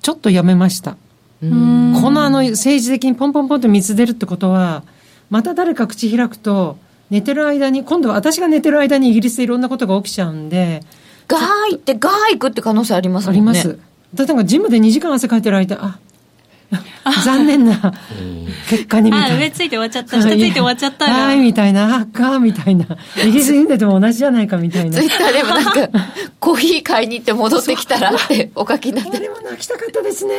[0.00, 0.96] ちょっとやめました。
[1.42, 4.84] このあの政治的にポンポンポンと水出るってことは
[5.28, 6.78] また誰か口開くと
[7.10, 10.82] 寝てる間に今度は私が寝てる間にイギリスでいろんなことが起きちゃうんで
[11.26, 13.40] ガー行ってガー行くって可能性ありますもんね。
[13.40, 13.78] あります。
[14.14, 15.98] だってなんかジムで2時間汗かいてる間あ
[17.24, 17.92] 残念な
[18.68, 19.36] 結果にみたいな。
[19.36, 22.86] あ上ついて終わっちゃった 下ついて終わっちゃったがはい、みたいな、あっか、みたいな。
[23.24, 25.08] イギリスにでても同じじゃないか、みたいなツイ。
[25.08, 25.88] ッターでもなんか、
[26.38, 29.16] コーヒー買いに行って戻ってきたらってお書きになってる。
[29.16, 30.34] あれも泣きたかったですね。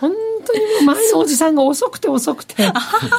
[0.00, 0.12] 本
[0.46, 2.54] 当にもう前のおじさんが遅くて遅くて、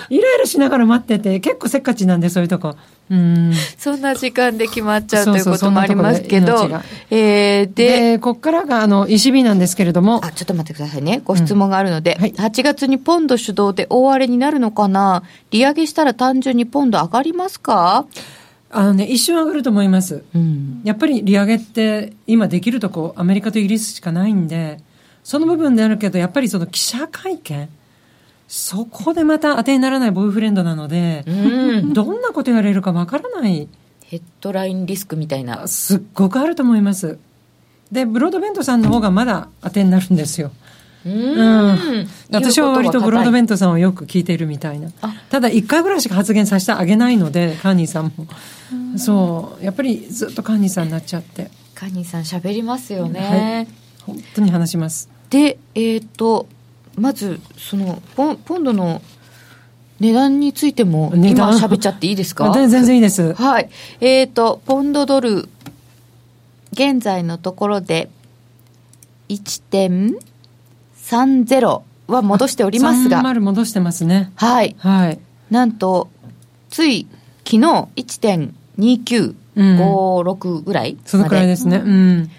[0.10, 2.76] イライラしながら待ってて、結構せっかちなんで、そういうとこ。
[3.12, 3.54] うん。
[3.78, 6.70] そんな時間で決まっちゃうということもありますけどそ
[7.10, 11.22] えー、で、で、こっからが、あの、石火なんですけれども、あ、ちょっと待ってくださいね。
[11.26, 15.24] ご質問があるので、はい8月にポンド主導で大荒れになるのかな？
[15.52, 18.06] 利上げしたら単純にポンド上がりますか？
[18.70, 20.24] あのね、一瞬上がると思います。
[20.34, 20.82] うん。
[20.84, 24.80] やっぱり利上げって今できるとこアメリカとイギリスしかないんで
[25.24, 27.70] その部分であるけどやっぱりその記者会見
[28.48, 31.32] そこでまた当てにならないボーイフレンドなので、う
[31.82, 31.94] ん。
[31.94, 33.68] どんなこと言われるかわからない
[34.06, 35.68] ヘッドラインリスクみたいな。
[35.68, 37.18] すっごくあると思います
[37.92, 40.52] でブロードベントさんの方がまだ当てになるんですよ
[41.06, 42.02] ううん。
[42.04, 42.08] ん。
[42.32, 44.90] 私は割とブロードベンントさんをよく聞いているみたいな。
[45.02, 45.14] あ。
[45.30, 48.28] ただ一回ぐらいしか発言させてあげないのでカーニーさんも。
[48.98, 49.64] そう。
[49.64, 51.50] やっぱりずっとカーニーさんになっちゃって。
[51.76, 53.68] カニさん喋りますよね。
[54.06, 55.10] 本当に話します。
[55.30, 56.48] で、えっ、と、
[56.96, 59.02] まず、そのポン、ポンドの
[60.00, 61.58] 値段についても、値段？
[61.58, 62.46] 今喋っちゃっていいですか？
[62.46, 63.34] あ 全然いいです。
[63.34, 63.70] はい。
[64.00, 65.50] えっ、と、ポンドドル、
[66.74, 68.10] 現在のところで、
[71.12, 74.32] 1.30は戻しておりますが、30戻してますね。
[74.36, 74.76] はい。
[74.80, 75.20] はい。
[75.50, 76.10] なんと、
[76.70, 77.08] つい
[77.46, 77.90] 昨日
[79.58, 81.78] 1.2956ぐらいまで、そのくらいですね。
[81.78, 82.32] うん。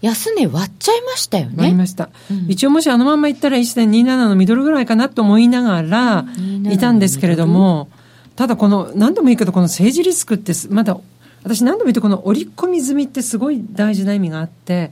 [0.00, 1.64] 安値割っちゃいましたよね。
[1.64, 2.10] ありました。
[2.30, 7.88] うん一応もしあのまんまいったら1.27のミドルぐらいかなと思いながら27いたんですけれども、
[8.34, 10.98] ただこの、何度も言うけどこの政治リスクってすまだ、
[11.44, 14.90] 私何度も言うとこの織り込み済みってすごい大事な意味があって、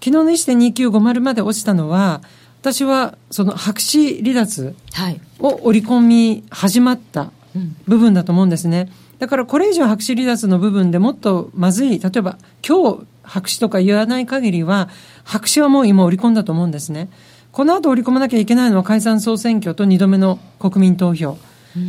[0.00, 2.20] 昨日の1.2950まで落ちたのは、
[2.60, 5.20] 私はその白紙離脱はい。
[5.38, 8.90] を織り込み始まったうん部分だと思うんですね。
[9.18, 14.88] だからこれ以上白紙離脱の部分でもっとまずい、例えば今日白紙とか言わない限りは、
[15.24, 17.08] 白紙はもう今織り込んだと思うんですね。
[17.52, 21.38] この後織り込まなきゃいけないのは解散総選挙と2度目の国民投票。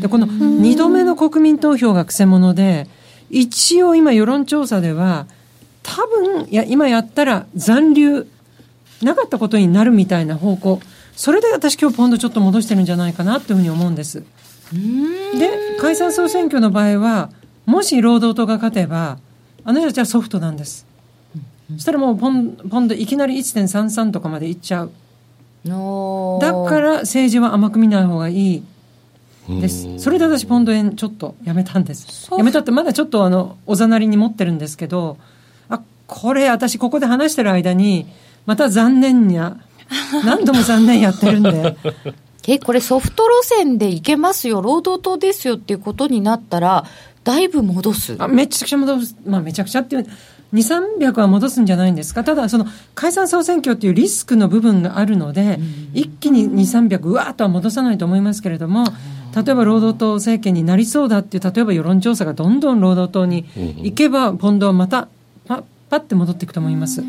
[0.02, 2.88] で、この2度目の国民投票がくせ者で、
[3.30, 5.28] 一応今世論調査では、
[5.84, 8.28] 多分、いや、今やったら残留、
[9.02, 10.82] なかったことになるみたいな方向。
[11.16, 14.24] それで私今日ポンドちょっと戻してるんじゃないかなというふうに思うんです。
[14.72, 17.32] で、解散総選挙の場合は、
[17.66, 19.18] もし労働党が勝てば、
[19.64, 20.86] あの人たちはソフトなんです。
[21.74, 24.92] そしたらもうポンポンドいきなり1.33とかまでいっちゃう。
[25.66, 28.64] のだから政治は甘く見ない方がいい
[29.50, 30.00] です。
[30.00, 32.30] それで私ポンド円ちょっとやめたんです。
[32.36, 35.18] やめたってまだちょっとあの、おざなりに持ってるんですけど、
[35.70, 38.08] あ、これ私ここで話してる間に、
[38.50, 39.58] また残念にゃ、
[40.26, 41.78] 何度も残念やってるんで。
[42.48, 46.84] え、これソフト路線でいけますよ、労働党ですよっていうことになったら、
[47.24, 48.16] だいぶ戻す。
[48.18, 50.08] あめちゃくちゃ戻す、まあ、めちゃくちゃっていう、
[50.52, 55.60] 2、300は戻すんじゃないんですか、ただ、その解散総選挙っていうリスクの部分があるので、
[55.94, 58.86] 一気に2、300、うわーっとは戻さないと思いますけれども、
[59.36, 63.46] 例えば労働党政権になりそうだっていう、例えば世論調査がどんどん労働党に
[63.84, 65.08] 行けば、ポンドはまた、
[65.46, 67.04] パパッて戻っていくと思います。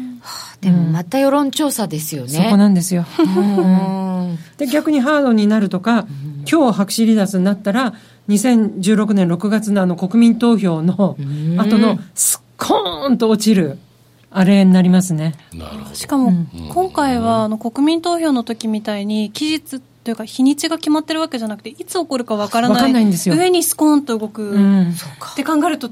[0.61, 2.29] でもまた世論調査ですよね。
[2.31, 3.05] そこなんですよ。
[3.19, 6.07] うんで逆にハードになるとか、
[6.51, 7.95] 今日白紙離脱になったら、
[8.29, 11.17] 2016年6月のあの国民投票の
[11.59, 13.79] 後のスッコーンと落ちる、
[14.31, 15.35] あれになりますね。
[15.55, 15.95] なるほど。
[15.95, 16.33] しかも、
[16.73, 24.91] 今回はあの国民投票の時みたいに期日というか日にちが決まってるわけじゃなくていつ起こるかわからないわかんないんですよ上にスコーンと動く、うん。
[24.91, 24.95] っ
[25.37, 25.91] て考えると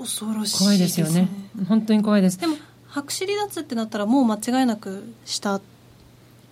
[0.00, 1.28] 恐ろしい怖いですよね。
[1.68, 2.38] 本当に怖いです。
[2.38, 2.56] でも
[2.94, 5.60] 白紙離脱ってなったらもう間違いなくした。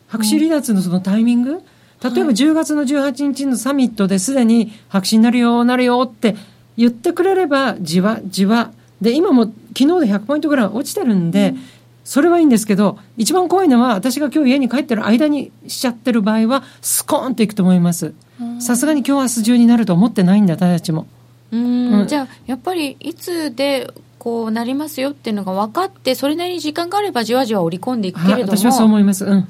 [0.09, 1.61] 白紙離脱のそのタイミング、例え
[2.01, 6.35] ば10月の18日のサミットですでに白紙になるよ、なるよって
[6.77, 8.73] 言ってくれれば、じわじわ。
[9.01, 11.55] で、今も昨日で100ポイントぐらい落ちてるんで、
[12.03, 18.15] それはいいんですけど、一番怖いのは、私が今日家に帰ってる間にしちゃってる場合は、スコーンといくと思います。
[18.59, 21.07] さすがに今日明日中になると思ってないんだ、私たちも。
[21.53, 22.01] うん。
[22.01, 22.09] うん。
[22.09, 23.89] じゃあやっぱりいつで
[24.23, 29.25] こうなりますよっていうのが分かってそれなりに時間があればじわじわ織り込んでいくけはい、れど私はそうも思います。
[29.25, 29.49] うん。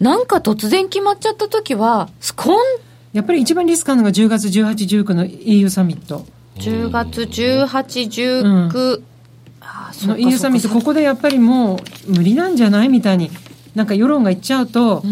[0.00, 2.56] なんか突然決まっちゃった時はスコン。
[3.12, 6.24] やっぱり一番リスクあるのが10月18、19の EU サミット。
[6.60, 9.02] 10月1819、
[9.60, 13.30] ああそうのか EU サミット、ここでやっぱりもう無理なんじゃないみたいに、
[13.74, 15.02] なんか世論が言っちゃうと、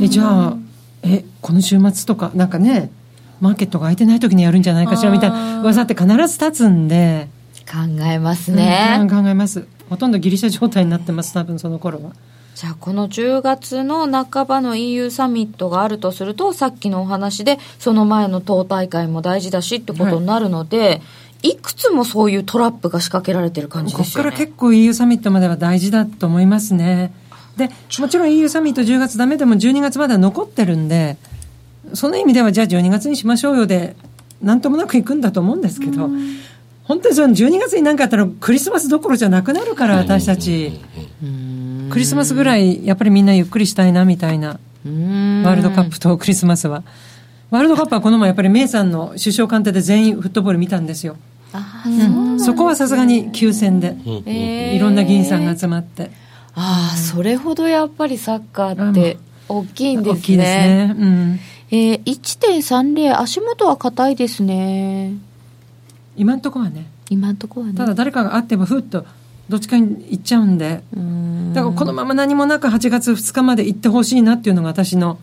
[0.00, 0.56] え、じゃあ、
[1.02, 2.92] え、この週末とか、なんかね、
[3.40, 7.28] マーケットが空いてない時にやるんじゃないかしらみたいな噂って必ず立つんで、
[7.72, 9.66] 考えますね、うん考えます。
[9.88, 12.12] ほとんどギリシャ状態になってます、多分その頃は。
[12.54, 21.00] じゃあこの10月の半ばの EU サミットがあるとするとさっきのお話でその前の党大会も大事だしってことになるので、
[21.42, 27.12] い、くつもそういうトラップが仕掛けられてる感じここですよねから結構 EU サミットまでは大事だと思いますね。
[27.56, 31.16] で、もちろん EU サミット10月ダメでも12月までは残ってるんで、
[31.94, 33.96] その意味ではじゃあ12月にしましょうよで、
[34.40, 36.08] なんともなくいくんだと思うんですけど、
[36.84, 40.80] 本当にその12月に何かあったらクリスマスどころじゃなくなるから、私たち。
[41.90, 44.58] クリスマスぐらいやっぱりみんなゆっくりしたいなみたいな。
[44.84, 46.82] ワールドカップとクリスマスは。
[47.50, 51.16] ワールドカップはこの前やっぱりメイさんの首相官邸で全員フットボール見たんですよ。
[51.52, 53.94] あうんそこはさすがに休戦で、
[54.26, 56.10] えーいろんな議員さんが集まって。
[56.54, 59.18] ああそれほどやっぱりサッカーって
[59.48, 60.96] 大きいんですね大きいですね。
[60.98, 61.40] うん。
[61.70, 65.12] えー、1.30足元は硬いですね
[66.16, 66.86] 今んとこはね。
[67.10, 69.04] 今んとこはねただ誰かが会ってもふっと
[69.48, 70.82] どっちかに行っちゃうんで。
[70.94, 75.18] うーんだからこのまま何もなく8月2日まで行ってほしいなっていうのが私の、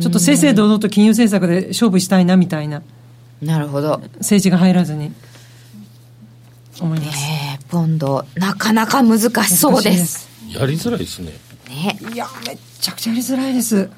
[0.00, 2.82] ちょっと正々堂々と金融政策で勝負したいなみたいな、
[3.42, 5.12] なるほど政治が入らずに、
[6.80, 7.18] 思います。
[7.18, 11.32] えー、ポンドなかなか難しそうですやりづらいですね。
[11.68, 13.90] ねいや、めっちゃくちゃやりづらいです。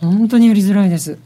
[0.00, 1.18] 本当にやりづらいです。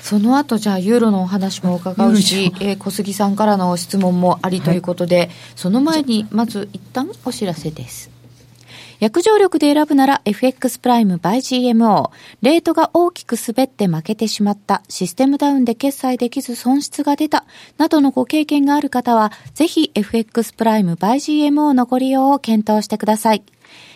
[0.00, 8.10] その後じゃあユーロのお話も伺うしえー小杉さんからの質問もありということで、その前にまず一旦お知らせです。
[9.00, 11.38] 約定力で選ぶなら FX プライム by
[11.72, 12.10] GMO。
[12.42, 17.46] レートが大きく滑って負けてしまった、システムダウンで決済できず損失が出た、
[17.78, 21.14] などのご経験がある方は、ぜひ FX プライム by
[21.48, 23.42] GMO のご利用を検討してください。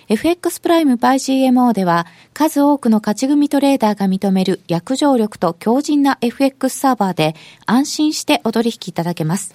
[0.09, 9.55] FX プライム by GMO では数多くの勝ち組トレーダーが認める約定力と強靭な FX サーバーで安心してお取引いただけます。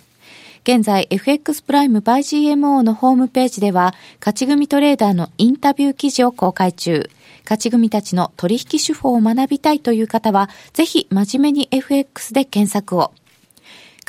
[0.63, 7.09] 現在 FX プライム by GMO のホームページでは勝ち組トレーダーのインタビュー記事を公開中。
[7.43, 13.13] 勝ち組たちの取引手法を学びたいという方はぜひ真面目に FX で検索を。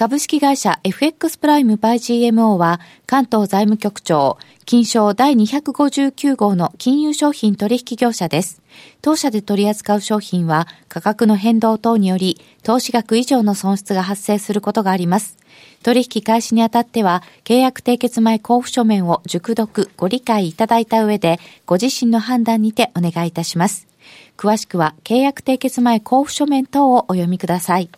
[0.01, 4.39] 株式会社 FX プライムバイ GMO は関東財務局長、
[4.71, 8.63] 金賞第259号の金融商品取引業者です。
[9.03, 15.37] 当社で取り扱う商品は価格の変動等により投資額以上の損失が発生することがあります。
[15.83, 23.89] 取引開始にあたっては契約締結前交付書面を熟読ご理解いただいた上でご自身の判断にてお願いいたします。
[24.37, 27.91] 詳しくは契約締結前交付書面等をお読みください。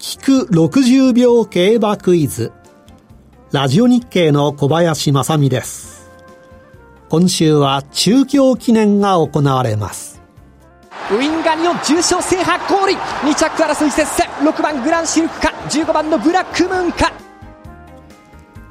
[0.00, 2.52] 聞く60秒競馬クイズ。
[3.52, 6.10] ラジオ日経の小林正美です。
[7.10, 10.22] 今週は中京記念が行われます。
[11.10, 17.12] ウィンガニオン重賞制覇ゴール2着争い接戦6番グランシルクか15番のブラックムーンか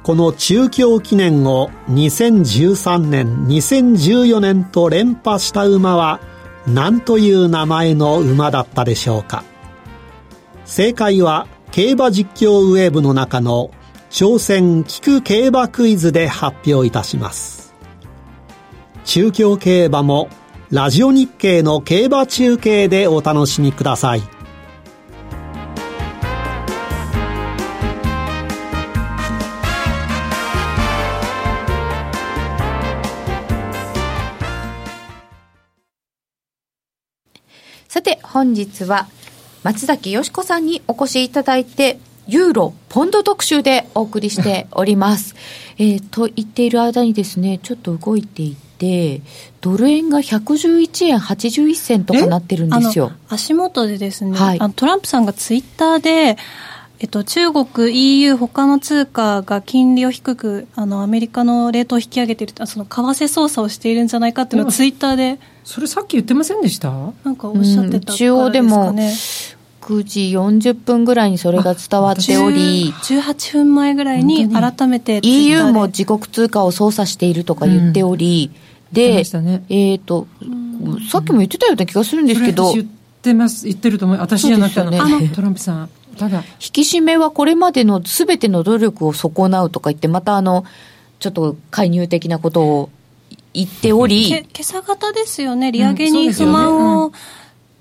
[0.02, 6.18] この中京記念を2013年、2014年と連覇した馬は
[6.66, 9.44] 何という名前の馬だったでしょうか？
[10.70, 13.72] 正解は競馬実況ウェーブの中の
[14.08, 17.74] 挑戦聞く競馬クイズで発表いたします。
[19.04, 20.28] 中京競馬も
[20.70, 24.22] ラジオ日経の競馬中継でお楽しみください。
[37.88, 39.08] さて本日は
[39.62, 45.34] 松崎よしこさんにお越しいただいてユーロ、ポンド特集でお送りしております。
[45.78, 49.20] えー、と言っている間にですね、ちょっと動いていて、
[49.60, 53.12] ドル円が111円81銭とかなってるんですよ。
[53.28, 56.36] 足元でですね、はいあのトランプさんがツイッターで、
[57.00, 65.40] えっと、中国、EU、他の通貨が金利を低く、あの、アメリカのレートを引き上げているその、為替操作をしているんじゃないかっていうのをツイッターで、
[65.70, 66.90] それさっき言ってませんでした？
[67.22, 68.16] なんかおっしゃってたからですかね。
[68.16, 68.92] うん中央でも
[69.80, 78.50] 9時40分ぐらいにそれが伝わっており、18分前ぐらいに改めて EU も自国通貨を操作しているとか言っており、
[78.92, 80.26] で言ってましたね、えっ、と、
[81.08, 82.86] さっきも言ってたような気がするんですけど、言っ
[83.22, 83.66] てます。
[83.66, 84.18] 言ってると思う。
[84.18, 84.98] 私じゃなくてね。
[84.98, 85.90] あのトランプさん。
[86.18, 90.64] ただ引き締めはこれまでのすべての努力を損なうとか言って、またあの、
[91.20, 92.90] ちょっと介入的なことを
[93.52, 95.72] 言っておけり、今朝方ですよね。
[95.72, 97.12] 利上げうんに不満を、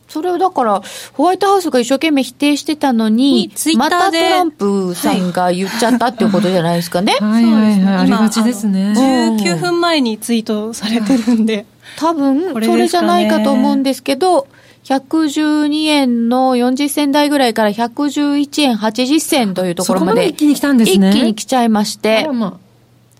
[0.07, 0.81] それをだから、
[1.13, 7.13] ホワイトハウスが一生懸命否定してたのにに、ツイッタまたトランプさんが言っちゃったっていうことじゃないですかね。
[7.21, 7.95] はいはいはい。
[7.97, 8.93] ありがちですね。
[8.97, 11.65] 19分前にツイートされてるんで。
[11.97, 14.47] 多分、それじゃないかと思うんですけど、
[14.85, 21.09] 112円の40銭台ぐらいから111円80銭というところまで一気に来たんですね。
[21.11, 22.27] 一気に来ちゃいまして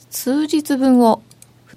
[0.10, 1.22] 数日分を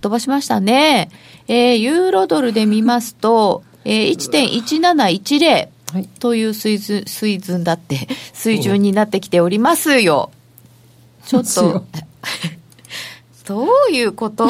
[0.03, 1.09] 飛ばしましたね。
[1.49, 10.31] えーユーロドルで見ますと、えー1.1710はいという水準、水準だって、水準になってきておりますよ。
[11.27, 11.85] ちょっと、
[13.47, 14.49] どういうこと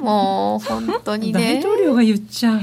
[0.00, 1.58] もう、本当にね大。
[1.58, 2.60] 統領が言っちゃう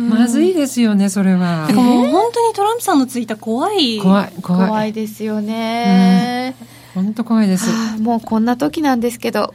[0.00, 6.54] まずいですよねそれはだからもう本当にトランプさんのツイッター怖い怖い怖い怖いですよね。
[6.94, 7.68] 本当怖いです
[8.00, 9.54] もうこんな時なんですけど、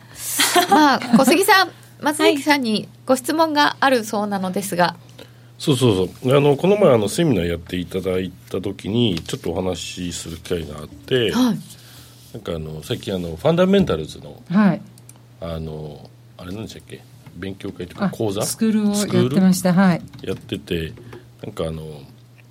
[0.69, 1.69] まあ、小杉さん、
[2.03, 4.95] 松崎さんにご質問があるそうなのですが、
[5.57, 6.37] そうそうそう。
[6.37, 11.57] あのこの前あのセミナーやっていただいた時にちょっとお話しする機会があって、はい。
[12.33, 14.81] なんかあの最近あのファンダメンタルズのはい。
[15.39, 17.01] あのあれなんでしたっけ？
[17.35, 18.43] 勉強会というかあ講座？
[18.43, 19.73] スクールをスクやってました。
[19.73, 20.01] はい。
[20.21, 20.93] やってて
[21.41, 21.81] なんかあの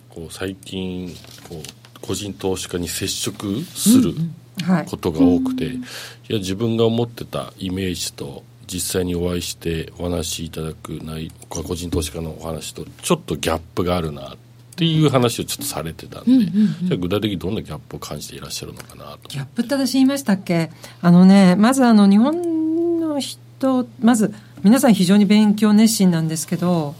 [0.08, 1.14] こう最近
[1.48, 4.14] こう個人投資家に接触する
[4.62, 4.86] はい。
[4.86, 5.80] ことが多くて、い
[6.28, 14.36] や自分が思ってたイメージと実際にお会いしてお話しいただく内個人投資家のお話とちょっとギャップがあるなっ
[14.76, 16.46] ていう話をちょっとされてたんで、
[16.86, 19.28] じゃあ具体的にどんなギャップを感じていらっしゃるのかなと。
[19.28, 20.70] ギャップって私言いましたっけ？
[21.02, 26.94] あのねまずあの日本の人まず皆さん非常に勉強熱心なんですけど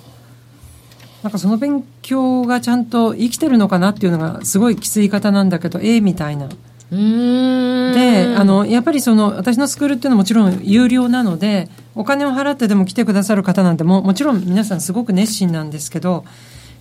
[1.23, 6.49] なんかその勉強がちゃんと生きてるのかなっていうのがすごいきつい言い方なんだけどええみたいな。
[6.93, 16.27] であのやっぱりその私のスクールっていうのはもちろん有料なのでお金を払ってでも来てくださる方なんてももちろん皆さんすごく熱心なんですけど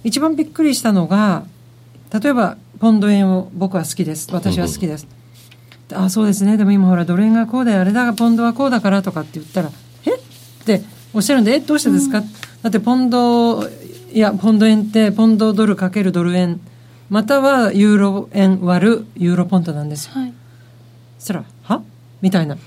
[0.03, 1.45] 一番びっくりしたのが
[2.13, 4.27] 例えばポンド円を僕は好きです。
[4.33, 5.07] 私は好きです、
[5.93, 6.57] あそうですね。
[6.57, 7.81] でも今ほらドル円がこうだよ。
[7.81, 9.71] あれだがポンドはこうだからとかって言ったら
[10.05, 10.15] え？
[10.15, 10.19] っ
[10.65, 10.81] て
[11.13, 11.59] おっしゃるんでえ？
[11.59, 12.21] どうしてですか、
[12.63, 13.69] だってポンドい
[14.13, 16.59] やポンド円ってポンドドルかけるドル円
[17.11, 20.13] またはユーロ円割るユーロポンドなんですよ。
[20.15, 20.33] はい。
[21.19, 21.81] そしたら「は?」
[22.23, 22.57] みたいな。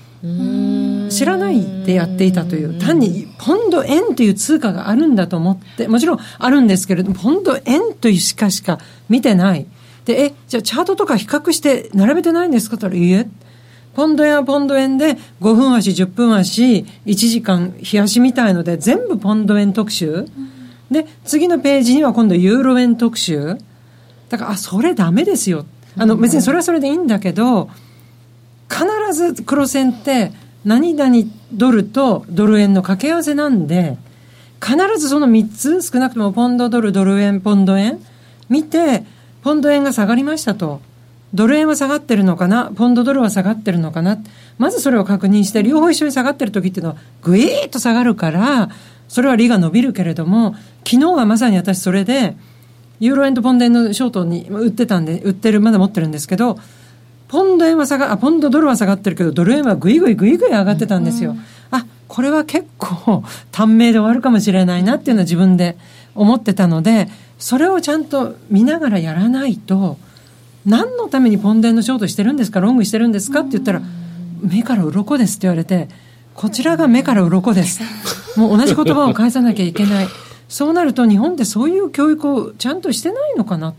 [1.09, 2.79] 知らないでやっていたという。
[2.79, 8.77] 単にポンド円という通貨があるんだと思ってもちろんあるんですけれどもポンド円というしかしか
[9.09, 9.65] 見てない。
[10.05, 12.75] でえじゃあチャートとか比較して並べてないんですか？
[12.77, 13.27] って言ったらいいえ。
[13.95, 20.27] ポンド円はポンド円で5分足10分足1時間冷やしみたいので全部ポンド円特集。
[20.91, 23.57] で次のページには今度ユーロ円特集
[24.29, 25.65] だからあそれダメですよ。
[25.97, 27.69] あの別にそれはそれでいいんだけど
[28.69, 30.31] 必ず黒線って
[30.65, 31.15] 何々
[31.53, 33.97] ドルとドル円の掛け合わせなんで
[34.61, 37.99] 必ずその3つ少なくともポンドドルドル円ポンド円
[38.49, 39.03] 見て
[39.41, 40.81] ポンド円が下がりましたと。
[41.33, 42.71] ドル円は下がってるのかな？
[42.73, 44.17] ポンドドルは下がってるのかな？
[44.57, 48.69] まずそれを確認して両方一緒に下がってる時っていうのはグイーッと下がるから
[49.09, 50.55] それは利が伸びるけれども
[50.85, 52.37] 昨日はまさに私それで
[52.99, 56.57] ユーロ円とポンド円のショートに売ってたんで売ってるまだ持ってるんですけど
[57.27, 61.35] ポンド円は下があポンドドルは下がってるけどドル円はぐいぐいぐいぐい上がってたんですよ、
[61.71, 65.77] あこれは結構短命で終わるかもしれないなっていうのは自分で
[66.13, 69.97] 思ってたのでそれをちゃんと見ながらやらないと
[70.65, 73.81] 何のためにポンド円のショートしてるんですかロングしてるんですかって言ったら
[74.41, 75.89] 目から鱗ですって言われて
[76.33, 77.81] こちらが目から鱗です。
[78.37, 80.07] もう同じ言葉を返さなきゃいけない
[80.55, 83.73] そうなると日本ってそういう教育をちゃんとしてないのかな。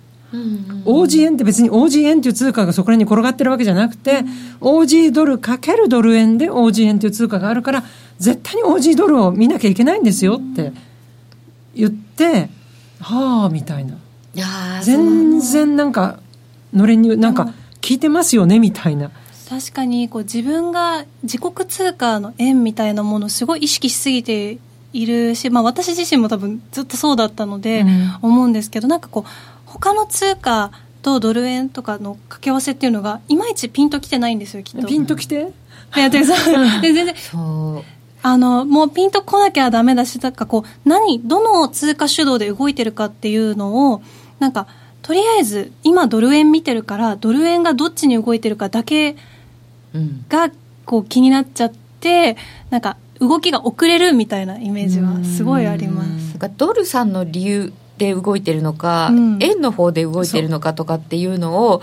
[0.85, 4.25] OG 円って別に OG 円っていう通貨がそこらに転がってるわけじゃなくて、
[4.61, 7.85] OG ドルかけるドル円で OG 円っていう通貨があるから
[8.19, 10.75] 絶対に OG ドルを見なきゃいけないんですよって
[11.75, 12.51] 言って
[13.01, 13.97] はあみたいな。
[14.83, 16.21] 全然なんか
[16.75, 19.11] のれんになんか聞いてますよねみたいな。
[19.49, 24.59] 確かにこう自分が自国通貨の円みたいなものをすごい意識しすぎて
[24.93, 29.31] いるし、まあ、私自身も多分ずっとそうだったのでうん思うんですけど、なんかこう
[29.67, 30.71] 他の通貨
[31.03, 34.87] とドル円とかの掛け合わせっていうのがいまいちピンときてないんですよきっと。
[34.87, 35.53] ピンときて？
[35.97, 37.15] いや 全然。
[38.23, 44.03] あのもうピンとこなきゃダメだしなんかこう何どの通貨主導で動いてるかっていうのを
[44.41, 44.67] なんか
[45.03, 49.15] とりあえず今ドル円見てるからドル円がどっちに動いてるかだけ
[49.95, 50.51] うんが
[50.85, 52.37] こう気になっちゃって
[52.71, 56.39] なんか動きが遅れるみたいなイメージはすごいあります。
[56.57, 59.39] ドルさんの理由で動いてるのか、うん。
[59.41, 61.81] 円の方で動いてるのかとかっていうのを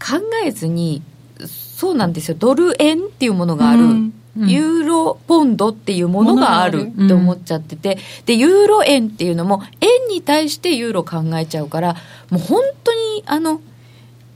[0.00, 1.02] 考えずに
[1.46, 2.36] そうなんですよ。
[2.38, 4.12] ドル円っていうものがある、うん。
[4.36, 7.04] ユーロポンドっていうものがあるものがある。
[7.04, 11.96] って思っちゃってて、でユーロ円っていうのも円に対してユーロ考えちゃうから
[12.30, 13.60] もう本当にあの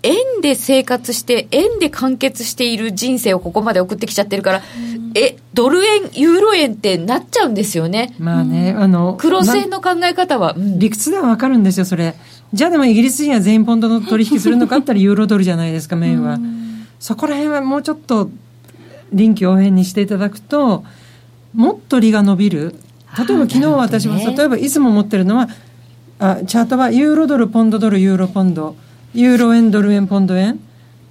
[0.02, 4.62] 円で生活して円で完結している人生をここまで送ってきちゃってるから、
[5.18, 12.14] えドル円ユーロ円ってなっちゃうんですよねまあね、あの、黒線の考え方は、うん理屈ではわかるんですよ、それ。
[12.52, 16.38] じゃあでもイギリス人は全員ポンドの取引するのかったら ユーロドルじゃないですか、メインは。
[17.00, 18.28] そこら辺はもうちょっと
[19.10, 20.84] 臨機応変にしていただくと、
[21.54, 22.74] もっと利が伸びる。
[23.16, 25.48] 例えば昨日私は、なるほどね例えばいつも持ってるのは、
[26.18, 28.76] あチャートはユーロドル、ポンドドル、ユーロポンド、
[29.14, 30.60] ユーロ円、ドル円、ポンド円。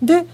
[0.02, 0.28] で、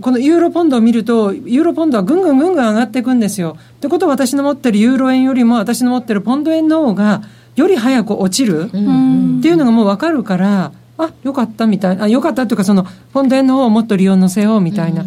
[0.00, 3.56] このユーロポンドを見ると、ユーロポンドはぐんぐんぐんぐん上がっていくんですよ。
[3.58, 7.22] ってことは私の持ってるユーロ円よりも私の持ってるポンド円の方が
[7.56, 8.70] より早く落ちる。
[8.72, 15.04] うんっていうのがもう分かるから、あよかったみたいな、あよかったっていうか、そのポンド円の方をもっと利用乗せようみたいな、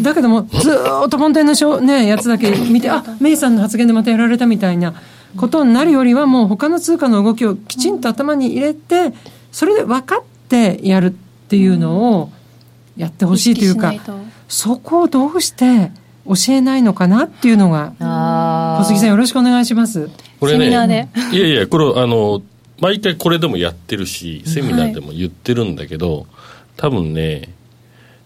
[0.00, 4.94] だけども、ずーっとポンド円のしょ、ね、やつだけ見て、あメイさんの発言でまたやられたみたいな
[5.36, 9.12] ことになるよりは、もう他の通貨の動きをきちんと頭に入れて、
[9.52, 11.10] それで分かってやるっ
[11.48, 12.30] ていうのを
[12.98, 13.94] やってほしいというか
[14.48, 15.90] そこをどうして
[16.26, 20.10] 教えないのかなっていうのが、あ小杉さん、よろしくお願いします。
[20.40, 21.08] これねセミナーで。
[21.32, 22.42] いやいやこれあの
[22.80, 26.26] 毎回これでもやってるしセミナーでも言ってるんだけど、
[26.76, 27.54] 多分ね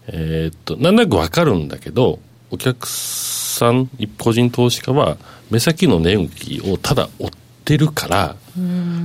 [0.07, 2.19] えーっとなんとなくわかるんだけど
[2.51, 5.17] お客さん個人投資家は
[5.49, 7.29] 目先の値動きをただ追っ
[7.63, 8.35] てるから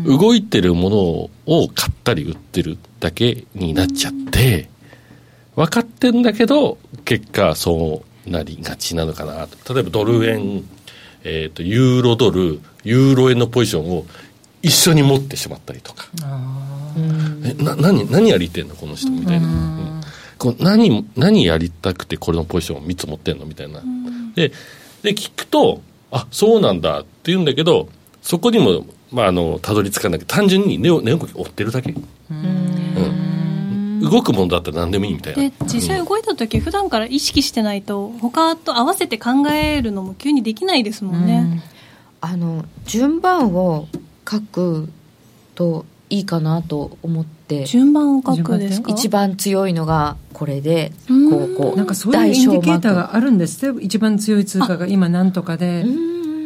[0.04, 0.96] 動いてるもの
[1.46, 4.68] を買ったり売ってるだけになっちゃって
[5.58, 9.74] 分かってんだけど結果そうなりがちなのかなと。
[9.74, 10.62] 例えばドル円、
[11.24, 14.06] えー、とユーロドルユーロ円のポジションを
[14.62, 16.06] 一緒に持ってしまったりとか。
[17.44, 20.00] えな何何やりてんのこの人みたいな、うん。
[20.38, 23.82] こう何何やりたくてこれのポジションを3つ持ってんのみたいな、
[24.36, 24.52] で
[25.02, 25.82] で聞くと
[26.12, 27.88] あそうなんだって言うんだけど
[28.22, 31.92] そこにもまああのたどり着かなくて単純に値動きを追ってるだけ、
[32.30, 33.07] うん、
[34.00, 35.42] 動くものだったら何でもいいみたいな。
[35.42, 41.62] で実際動いた時普段から意識してないと他と合わせて考えるのも急にできないですもんね、
[42.20, 43.88] あの順番を
[44.28, 44.88] 書く
[45.54, 47.64] といいかなと思って。
[47.64, 48.92] 順番を書くですか？
[48.92, 51.30] 一番強いのがこれでうん。
[51.30, 53.82] こうこうなんかそういうインディケーターがあるんですって。
[53.82, 55.86] 一番強い通貨が今なんとかで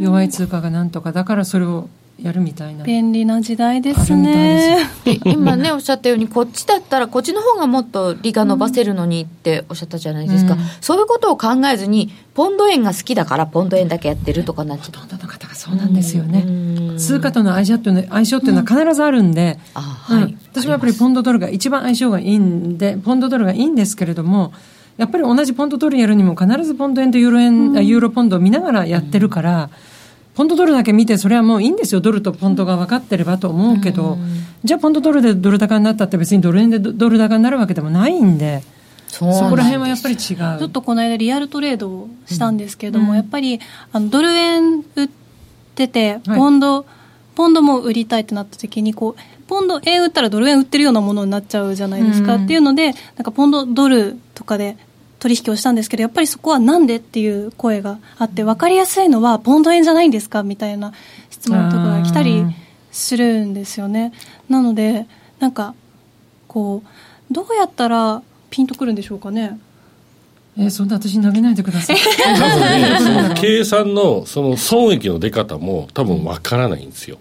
[0.01, 1.11] 弱い通貨がなんとか。
[1.11, 1.89] だからそれを
[2.23, 2.85] やるみたいな。
[2.85, 4.79] 便利な時代ですね。
[5.05, 10.61] で今ねおっしゃったようにこっちだったらこっちの方がもっと利が伸ばせるのにっておっしゃったじゃないですか、うん。
[10.81, 15.01] そういうことを考えずにポンド円が好きだからポンド円だけやってるとかなっちゃう。
[15.01, 16.99] ほとんどの方がそうなんですよね、うん。
[16.99, 20.39] 通貨との相性っていうの相性っていうのは必ずあるんで、あはい、うん。
[20.53, 24.53] 私はやっぱりポンドドルが一番相性がいいんでポンドドルがいいんですけれども
[24.99, 29.71] やっぱり同じポンドドルやるにも必ずポンド円とユーロ円、あユーロポンドを見ながらやってるから、
[30.35, 32.01] ポンドドルだけ見てそれはもういいんですよ。
[32.01, 34.17] ドルとポンドが分かってればと思うけど、
[34.65, 38.63] じゃあポンドドルでドル高になったって別にドル円でドドル高になるわけでもないんで
[39.09, 40.19] そうそこら辺はやっぱり違う。
[40.19, 43.61] ちょっとこの間リアルトレードをしたんですけれども、やっぱり
[43.93, 45.09] あのドル円売っ
[45.75, 46.39] ててはい。
[46.39, 46.87] ポンド、
[47.35, 52.45] ポンドも売りたいってなった時にこうポンド円売ったらドル円売ってるようなものになっちゃうじゃないですか、うん。
[52.45, 54.79] っていうのでなんかポンドドルとかで
[55.23, 60.43] 取引をしたんですけどやっぱりそこはなんでっていう声があって分かりやすいのはポンド円じゃないんですか？
[60.43, 60.93] みたいな
[61.31, 62.45] 質問とかが来たり
[62.91, 64.13] するんですよね。
[64.49, 65.07] なので
[65.39, 65.77] なんか
[66.49, 68.21] こうどうやったら
[68.51, 69.61] ピンとくるんでしょうかね？
[70.59, 71.97] えーそんな私に投げないでください。
[71.97, 77.19] 多分ねその計算のその損益の出方も多分わからないんですよ。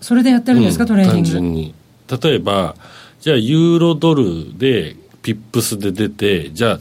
[0.00, 1.74] それでやってるんですか、うんトレーニン単グ純に。
[2.22, 2.76] 例えば
[3.20, 6.80] じゃあユーロドルでピップスで出てじゃあ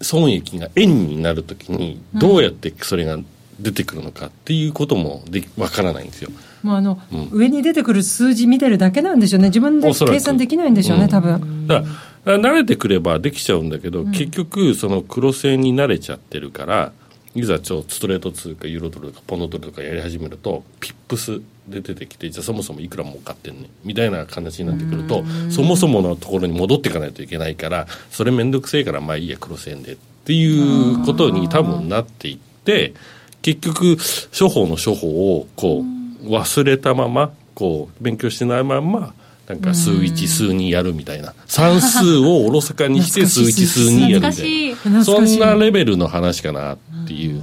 [0.00, 3.18] 損益が円になるときにどうやってそれが
[3.60, 6.30] 出てくるのかっていうこともでわからないんですよ。
[6.62, 7.28] もうあの、うん。
[7.32, 9.48] 上に出てくる数字見てるだけなんでしょうね。
[9.48, 11.10] 自分で計算できないんでしょうね、うん。
[11.10, 11.66] 多分。
[11.66, 11.88] だか
[12.24, 16.92] ら慣れてくればできちゃうんだけど、結局その黒線に慣れちゃってるから
[17.34, 32.94] いざちょストレート通貨ユーロドルとかポンドドルとかやり始めるとピップスで出てきてじゃあそもそもいくら儲かってんねみたいな形になってくるとそもそものところに戻っていかないといけないからそれ面倒くせえからまあいいや黒線でっていうことに多分なっていって
[33.42, 33.96] 結局
[34.38, 35.84] 処方の処方をこ
[36.24, 39.14] う忘れたままこう勉強してないまま
[39.48, 41.34] なんか数1、数2やるみたいな。
[41.46, 45.04] 算数をおろそかにして数1、数2やるみたいな。
[45.04, 47.42] そんなレベルの話かなっていう。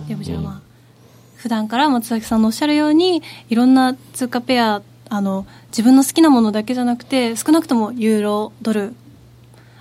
[1.40, 8.94] 普段から松崎さんのおっしゃるようにいろんな通貨ペアあの自分の好きなものだけじゃなくて少なくともユーロドル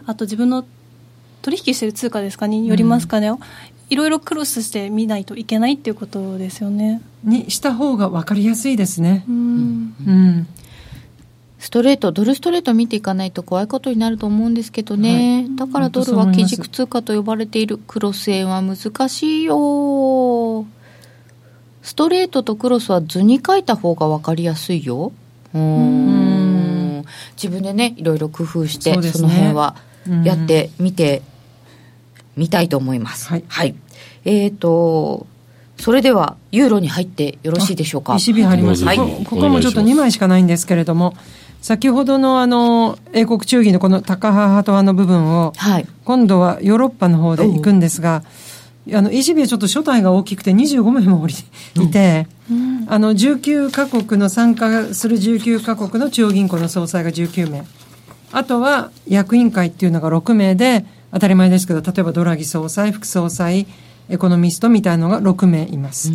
[0.07, 0.65] あと自分の
[1.43, 3.31] 取引してる通貨ですかによりますかね、
[3.91, 9.33] いろいろクロスして見ないといけないっていうことですよねにした方が分かりやすいですねう。
[9.33, 10.47] んうん。
[11.59, 15.49] ストレート、ドルストレート見ていかないと怖いことになると思うんですけどね。
[15.57, 20.65] だからドルは基軸通貨と呼ばれているクロス円は難しいよ。
[21.89, 25.11] ストレートとクロスは図に書いた方が分かりやすいよ。
[25.55, 27.05] うーん。
[27.35, 29.75] 自分でね、いろいろ工夫して、そ,、ねの辺は
[30.23, 31.23] やってみて
[32.37, 33.29] みたいと思います。
[33.31, 33.75] はい
[34.27, 35.27] えっ、と、
[35.79, 41.15] それでは、ユーロに入ってよろしいでしょうか？ECB 入ります、はいこここもちょっと2枚しかないんですけれども、
[41.63, 45.87] 先ほどのあの英国中義のこの高派ハト派の部分を、はい。
[46.05, 48.25] 今度はヨーロッパの方で行くんですが、
[48.93, 52.27] あの ECB はちょっと初代が大きくて25名もおりいて、
[52.87, 57.65] あの19カ国の参加する19カ国の中央銀行の総裁が19名、
[58.33, 63.67] あとは役員会っていうのが6名で、当たり前ですけど、例えばドラギ総裁、副総裁、
[64.09, 66.11] エコノミストみたいなのが6名います。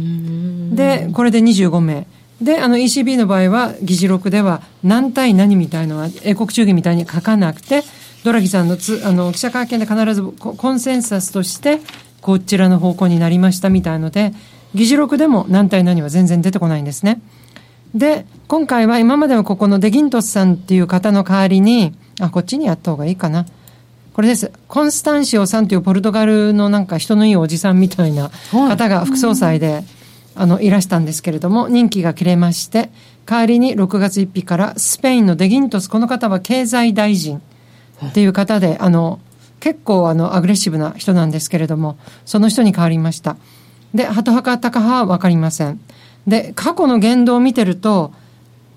[0.75, 2.07] で、これで25名。
[2.41, 7.83] で、あの ECB の場合は、議事録では何対何みたいのは英国中義みたいに書かなくて、
[8.23, 11.79] ドラギさんのつあの記者会見で必ずココンセンサスとして、
[12.23, 14.33] こちらの方向になりましたみたいので、
[14.73, 17.21] 議事録でも何対何は全然出てこないんですね。
[17.93, 23.45] で、今回は今まではここのデギントスさんっていう方の代わりに、あ、こっちにやった方がいいかな。
[24.13, 24.51] これです。
[24.67, 29.83] コンスタンシオさんというポルトガルのなんか人のいいおじさんみたいな方が副総裁で、
[30.35, 32.89] あの、いらしたんですけれども、任期が切れまして、
[33.25, 37.41] 代わりに6月1日からスペインのデギントス、この方は経済大臣
[38.07, 39.19] っていう方で、あの、
[39.63, 43.37] 結構あの、アグレッシブな人なんですけれども、その人に変わりました。
[43.93, 45.79] で、ハト派かタカ派はわかりません。
[46.27, 48.11] で、過去の言動を見てると、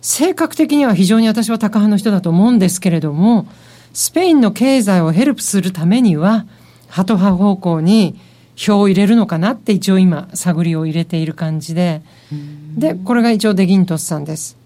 [0.00, 3.48] 性格的には非常に私はタカ派の人だと思うんですけれども、
[3.94, 6.46] スペインの経済をヘルプするためには、
[6.86, 8.16] ハト派方向に
[8.54, 12.00] 票を入れるのかなって一応今、探りを入れている感じで、
[12.76, 14.56] で、これが一応デギントスさんです。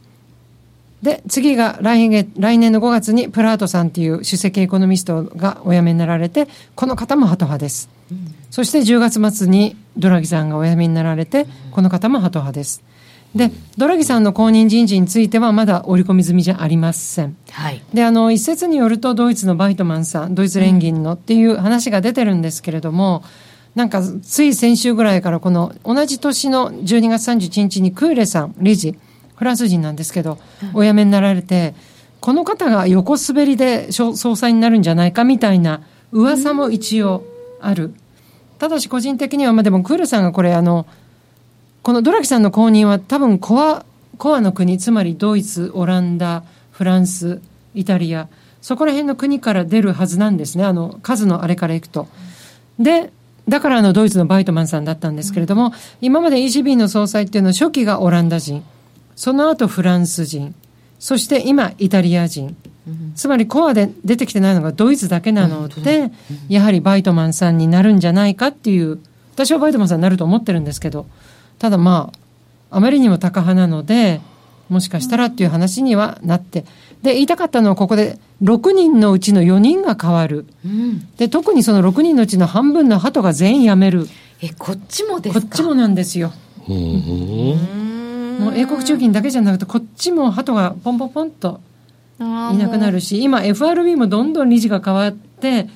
[1.02, 7.88] で、次が来年来年の5月にプラートさんっていう首席エコノミストがお辞めになられて、この方もハト派です。
[8.50, 12.82] そして10月末にドラギさんがお辞めになられて、この方もハト派です。
[13.34, 17.36] で、ドラギさんの後任人事についてはまだ織り込み済みじゃありません。
[17.50, 17.80] はい。
[17.94, 23.22] で、あの、一説によると、ドイツのバイトマンさん、ドイツ連銀のっていう話が出てるんですけれども、
[23.76, 28.96] なんか、つい先週ぐらいから、この、同じ年の12月31日にクーレさん、理事、
[29.40, 30.36] フランス人なんですけど、
[30.74, 31.74] お辞めになられて、
[32.20, 35.80] この方が横滑りで総総裁になるんじゃないかみたいな
[36.12, 37.24] 噂も一応
[37.58, 37.94] ある。
[38.58, 40.86] ただし個人的には、まあでもクールさんがこれあの、
[41.80, 43.86] このドラキさんの後任は多分コア、
[44.18, 47.40] コアの国、つまりドイツ、オランダ、フランス、
[47.74, 48.28] イタリア、
[48.60, 50.64] そこら辺の国から出るはずなんですね。
[50.64, 52.08] あの、数のあれからいくと。
[52.78, 53.10] で、
[53.48, 55.72] だからあのドイツのバイトマンさんだったんですけれども、
[56.02, 58.62] 今まで ECB の総裁っていうのは初期がオランダ人、
[59.16, 60.54] その後フランス人、
[60.98, 62.56] そして今イタリア人。
[63.14, 66.10] つまりコアで出てきてないのがドイツだけなので、
[66.48, 68.98] やはりバイトマンさんになるんじゃないかっていう、
[69.34, 71.06] 私はバイトマンさんになると思ってるんですけど、
[71.58, 72.10] ただま
[72.70, 74.20] あ、あまりにも高派なので、
[74.68, 76.62] もしかしたらっていう話にはなって。
[77.02, 80.46] で、言いたかったのはここで、6人のうちの4人が変わる。
[81.16, 84.08] で、特にその6人のうちの半分の鳩が全員辞める。
[84.42, 85.40] え、こっちもですか？
[85.42, 86.32] こっちもなんですよ。
[86.68, 87.89] うんうん
[88.40, 91.60] もう英国中金だけじゃなくて、こっちも鳩がポンポンポンと
[92.18, 95.68] いなくなるし、今 FRB もどんどん理事が変わって、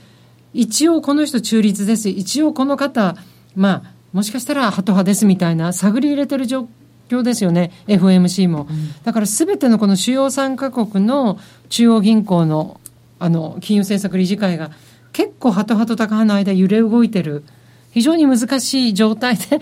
[0.53, 2.09] 一応この人中立です。
[2.09, 3.17] 一応この方、
[3.57, 6.69] まあ、もしかしたら鳩派ですみたいな探り入れてる状
[7.09, 7.73] 況ですよね。
[7.87, 8.69] FOMC も。
[9.05, 11.39] だから全てのこの主要3カ国の
[11.69, 12.81] 中央銀行の
[13.19, 14.71] あの金融政策理事会が
[15.13, 17.45] 結構鳩派と高派の間揺れ動いてる。
[17.93, 19.61] 非常に難しい状態で、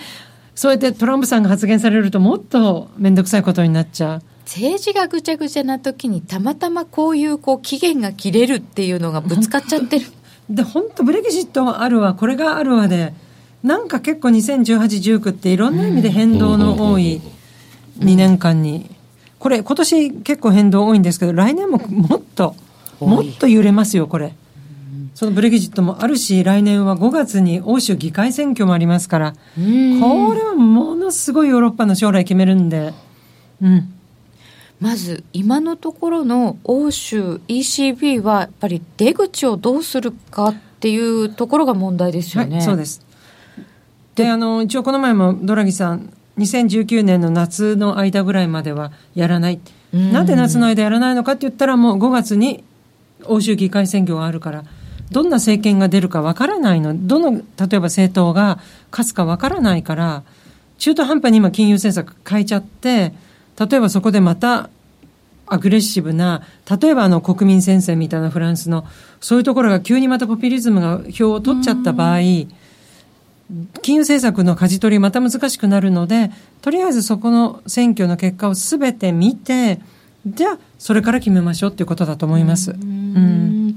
[0.54, 4.22] そうやってトランプさんが発言されるともっと面倒くさいことになっちゃう。
[4.44, 10.06] 政治がぐちゃぐちゃな時にたまたまこういうこう期限が切れるっていうのがぶつかっちゃってる。
[10.50, 13.14] で、本当ブレグジットはあるわ、これがあるわで、
[13.62, 17.22] なんか結構2018、19っていろんな意味で変動の多い
[18.00, 18.90] 2年間に。
[19.38, 22.54] これ今年結構変動多いんですけど、来年ももっと、
[23.00, 24.34] もっと揺れますよ、これ。
[25.14, 29.38] そのブレグジットもあるし、来年は5月に欧州議会選挙もありますから、こ
[30.34, 32.94] れはものすごいヨーロッパの将来決めるんで、
[33.60, 33.92] うん。
[34.80, 42.56] まず今のところの欧州 ECB はやっぱり出口をどうするかっていうところが問題ですよね。
[42.56, 43.06] はい、そうです。
[44.16, 49.60] で、あの、一応この前もドラギさん、2019年の夏の間ぐらいまではやらない。
[49.92, 52.64] なんで夏の間やらないのかって言ったらもう5月に
[53.26, 54.64] 欧州議会選挙があるから、
[55.12, 58.58] どんな政権が出るかわからないの、どの、例えば政党が
[58.90, 60.22] 勝つかわからないから、
[60.78, 63.12] 中途半端に今金融政策変えちゃって、
[63.58, 64.70] 例えばそこでまた
[65.46, 66.42] アグレッシブな、
[66.80, 68.86] 例えばあの国民戦線みたいなフランスの、
[69.20, 72.18] そういうところが急にまたポピュリズムが票を取っちゃった場合、
[73.82, 76.30] 金融政策の舵取りまた難しくなるので、
[76.62, 79.80] とりあえずそこの選挙の結果をすべて見て、
[80.26, 82.70] じゃあ、それから決めましょうっていうことだと思います。
[82.70, 83.74] うん、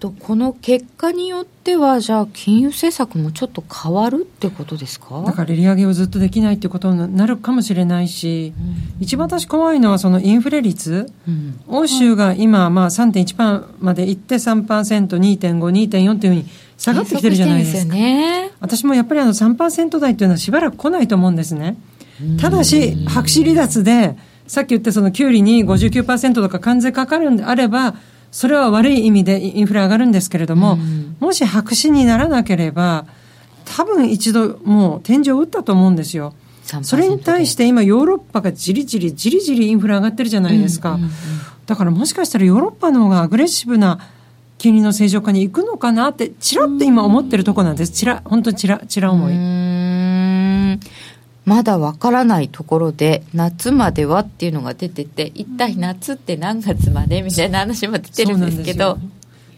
[0.00, 5.22] とこの結果によっては、じゃあ、金融政策もちょっと変わるってことですか？
[5.24, 8.54] だから利上げをずっとできないってことになるかもしれないし、
[8.98, 16.46] うん、一番私怖いのは、そのインフレ率、うん、欧州が今、まあ3.1%までいって3%、2.5、2.4というふうに
[16.78, 17.94] 下がってきてるじゃないですか。
[17.94, 21.76] ね、私もやっぱりあの3%台というのはしばらく来ないと思うんですね。
[22.40, 27.94] ただし、白紙離脱で、さっき言ったその給利に59%とか関税かかるんであれば、
[28.30, 33.06] それは悪い意味でインフレ上がるんですけれども、うん、もし白紙にならなければ、
[33.64, 36.34] 多分一度もう天井を打ったと思うんですよ。
[36.82, 40.92] それに対して今ヨーロッパがじりじりじりじりインフレ上がってるじゃないですか。
[40.92, 41.10] うんうんうん、
[41.66, 43.98] だからもしかしたらヨーロッパの方がアグレッシブな
[44.58, 47.92] 金利の正常化に行くのかなって、ちらっと今思ってるとこなんです。
[47.92, 49.34] ちら、本当にちら、ちら思い。
[51.44, 57.22] まだわからないところで夏まではっていうのが出てて一体夏って何月まで？
[57.22, 58.98] みたいな話も出てるんですけど。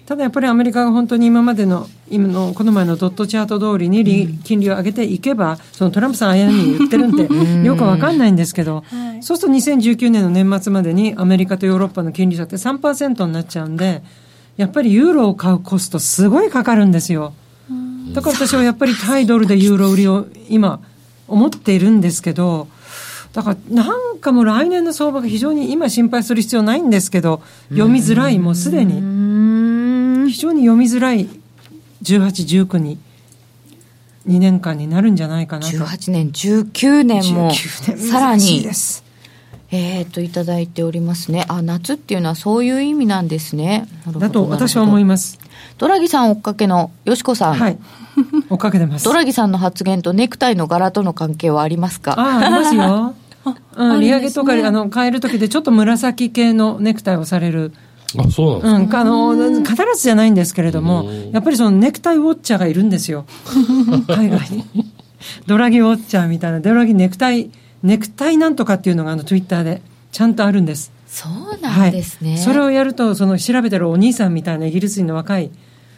[0.04, 7.22] ただやっぱりアメリカが本当に今までの今のこの前のドットチャート通りに金利を上げていけば、そのトランプさんあやに言ってるんで
[7.64, 8.84] よくわかんないんですけど、
[9.22, 14.02] そうすると2019年の年末までにアメリカとヨーロッパの金利差って3%になっちゃうんで
[14.56, 17.32] やっぱりユーロを買うコストすごいかかるんですよ。
[18.12, 20.80] だから私はやっぱりタイドルでユーロ売りを今
[21.32, 22.68] 思っているんですけど、
[23.32, 28.94] だからなんかもう来年の相場が非常に今心配する必要ないんですけど、読みづらい、もうすでに。
[30.30, 31.28] 非常に読みづらい
[32.02, 32.98] 18、19に。
[34.28, 35.76] 2年間になるんじゃないかなと。
[35.76, 38.64] 18年、19年も、さらに。
[39.72, 41.46] えっ、と、いただいておりますね。
[41.48, 43.88] あ、夏っていうのはそういう意味なんですね。
[44.18, 45.38] だと私は思います。
[45.78, 47.54] ドラギさん追っかけのよしこさん。
[47.54, 47.78] はい。
[48.50, 49.04] 追っかけてます。
[49.04, 52.14] ドラギさんの発言とネクタイの柄との関係はありますか？
[52.18, 53.14] ああ、ありますよ。
[53.76, 57.72] うん、利上げとか、あの、変えるときでちょっと紫系のネクタイをされる。
[58.16, 63.24] あ、そうなんですか、うん、あの、必ずじゃないんですけれども、やっぱりそのネクタイウォッチャーがいるんですよ。
[64.06, 64.64] 海外に。
[65.46, 67.50] ドラギウォッチャーみたいな、ドラギネクタイ、
[67.82, 69.82] ネクタイなんとかっていうのがあの、ツイッターで
[70.12, 70.92] ちゃんとあるんです。
[71.12, 72.30] そうなんですね。
[72.30, 75.50] はい、それをやると、その調べてるお兄さんみたいなイギリス人の若い、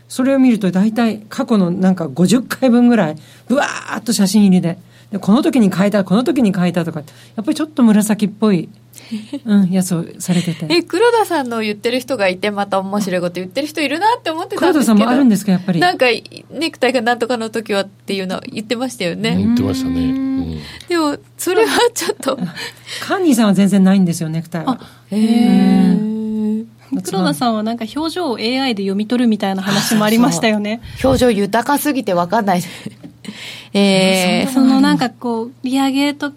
[0.09, 4.77] それを見ると大体過去のなんか50回分ぐらい、ぶわーっと写真入りで。
[5.15, 6.99] で、この時に変えた、この時に変えたとか、
[7.37, 8.69] やっぱりちょっと紫っぽい、
[9.47, 10.67] うん、やつをされてて。
[10.69, 14.81] え、黒田さんの言ってる人がいて、また面白いこと言ってる人いるなって思ってたんですけど。
[14.81, 15.79] 黒田さんもあるんですか、やっぱり。
[15.79, 16.07] なんか、
[16.51, 19.37] ネクタイがなんとかの時はっていうの言ってましたよね。
[19.37, 20.01] 言ってましたね。
[20.01, 22.37] うん、でも、それはちょっと。
[23.01, 24.81] カンニーさんは全然ないんですよ、ネクタイは。
[25.13, 26.15] へえ。
[27.05, 30.81] 黒田さんはなんか表情を AI で読み取るみたいな話もありましたよね。
[31.05, 32.63] 表情豊かすぎて分かんない。
[33.77, 36.33] えー、そのなんかこう、利上げと、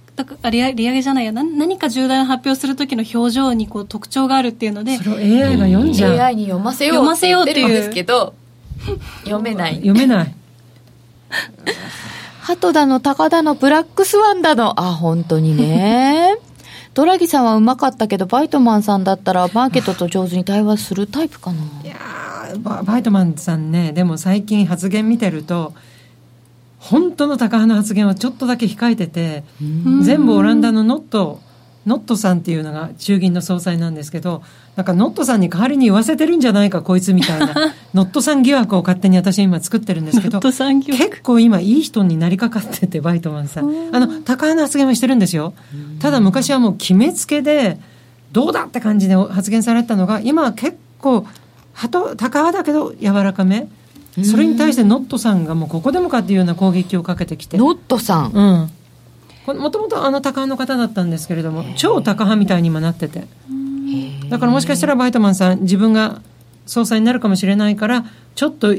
[0.49, 4.97] 利上げじゃないや、何か重大な発表する時の表情にこう特徴があるっていうので。
[4.97, 6.17] それを AI が読んじゃう。
[6.19, 6.95] AI に読ませよう。
[6.95, 8.33] 読ませようっていうんですけど、
[9.23, 9.75] 読めない。
[9.75, 10.33] 読めない。
[12.41, 16.37] 鳩だの、鷹だの、ブラックスワンだの、あ、本当にね。
[16.95, 21.57] ドラギさんはうまかったけど、バイトマンさんだったら、マーケットと上手に対話するタイプかな？
[21.83, 21.95] いや
[22.83, 25.73] バイトマンさんね、でも最近発言見てると、
[26.79, 29.43] 本当の高派の発言はちょっとだけ控えてて、
[30.03, 31.39] 全部オランダのノット
[31.87, 34.43] ノットさんっていうのが衆議院の総裁なんですけど、
[34.75, 37.73] なんかノットさんに代わりに言わせてるんじゃないか、こいつみたいな。
[37.95, 40.41] ノットさん疑惑を勝手に私は今作ってるんですけど、
[40.97, 43.65] 結構今いい人になりかかってて、バイトマンさん。
[43.93, 45.53] あの、高派の発言はしてるんですよ。
[45.99, 47.79] ただ昔はもう決めつけで、
[48.33, 51.25] どうだって感じで発言されたのが、今は結構、
[51.73, 53.69] 高派だけど柔らかめ。
[54.23, 57.57] それに対してノットさんがもうここでもかっていうような攻撃をかけてきて。
[57.57, 58.31] ノットさん。
[58.33, 59.59] うん。
[59.59, 63.27] もともとあの高派の方だったんですけれども超高派みたいに今なってて。
[64.29, 66.21] だからもしかしたらバイトマンさん自分が
[66.65, 68.05] 総裁になるかもしれないから
[68.35, 68.73] ちょっと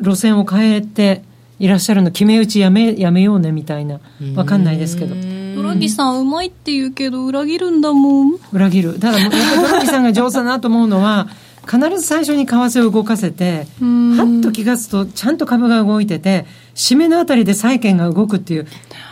[0.00, 1.22] 路線を変えて
[1.58, 4.00] いらっしゃるの決め打ちやめやめようねみたいな。
[4.36, 5.14] わかんないですけど。
[5.56, 8.38] ドラロギさんうまいって言うけど裏切るんだもん。
[8.52, 8.98] 裏切る。
[8.98, 11.28] ただやっぱりドラギさんが上手だなと思うのは
[11.72, 16.44] 必ず最初に為替を動かせてはっと気がつくとちゃんと株が動いてて
[16.74, 18.66] 締めのあたりで債券が動くっていう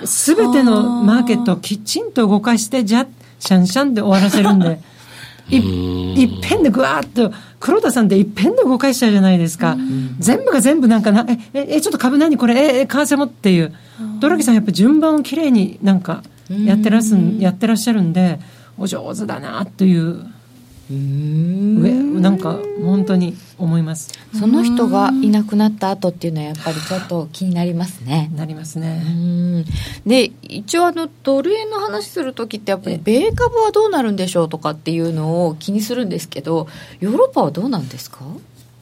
[0.04, 3.06] 全てのマーケットをきちんと動かしてじゃ
[3.38, 4.80] シャンシャンで終わらせるんで。
[5.52, 9.76] いいっぺんでぐわーっと黒田さんっていっぺんで動かしちゃうじゃないですか。
[10.20, 12.54] 全部が全部なんかなえええちょっと株何これ？
[12.54, 13.72] ええ為替もっていう。
[14.20, 18.38] ドラギさんやっぱ順番をきれいになんかやってらすやってらっしゃるんで
[18.78, 20.24] お上手だなという
[20.94, 24.10] 上なんか本当に思います。
[24.38, 28.30] その人がいなくなった後っていうのはやっぱりちょっと気になりますね。
[28.34, 29.02] なりますね。
[29.06, 29.64] うん。
[30.06, 36.66] で一応あのドル円の話する時ってやっぱり米株はどうなるんでしょうとかっていうのを気にするんですけど
[37.00, 38.18] ヨーロッパはどうなんですか？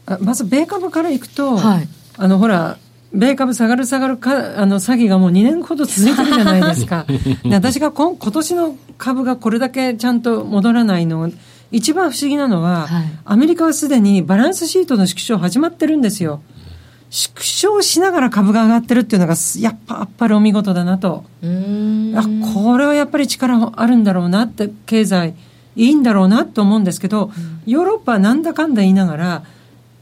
[0.06, 1.88] あまず米株からいくと、はい。
[2.16, 2.78] あのほら
[3.12, 7.06] 米株下がる下がるかあの詐欺がもう2年ほど続いてるじゃないですか。
[7.44, 11.30] で私が今今年の株がこれだけちゃんと戻らないの
[11.70, 13.04] 一番不思議なのは、はい。
[13.24, 16.40] アメリカはすでにバランスシートの縮小始まってるんですよ。
[17.10, 21.24] 縮小しながら株が上がってるっていうのがすやっぱやっぱりお見事だなと。
[21.42, 22.14] うん。
[22.16, 22.22] あ
[22.54, 25.34] これはやっぱり力あるんだろうなって経済
[25.76, 27.30] いいんだろうなと思うんですけど、
[27.66, 29.42] ヨーロッパはなんだかんだ言いながら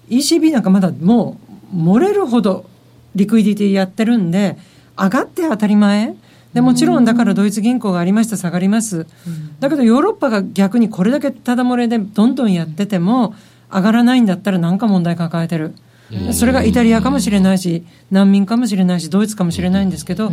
[0.08, 1.38] ECB なんかまだも
[1.72, 2.64] う漏れるほど
[3.14, 4.56] リクイディティやってるんで
[4.96, 6.14] 上がって当たり前
[6.56, 9.06] でもちろんだからドイツ銀行がありました下がります、
[9.60, 13.34] だけどヨーロッパが逆にこれだけただ漏れでどんどんやってても
[13.70, 15.74] 上がらないんだったら何か問題抱えてる、
[16.32, 20.32] それがイタリアかもしれないし難民かもしれないしドイツかもしれないんですけど、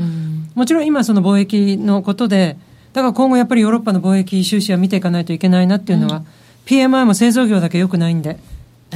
[0.55, 2.55] もちろん今その貿易のことで
[2.93, 6.23] だから今後やっぱりヨーロッパの貿易収支は見ていかないといけないなっていうのは、
[6.65, 8.39] PMI も製造業だけ良くないんで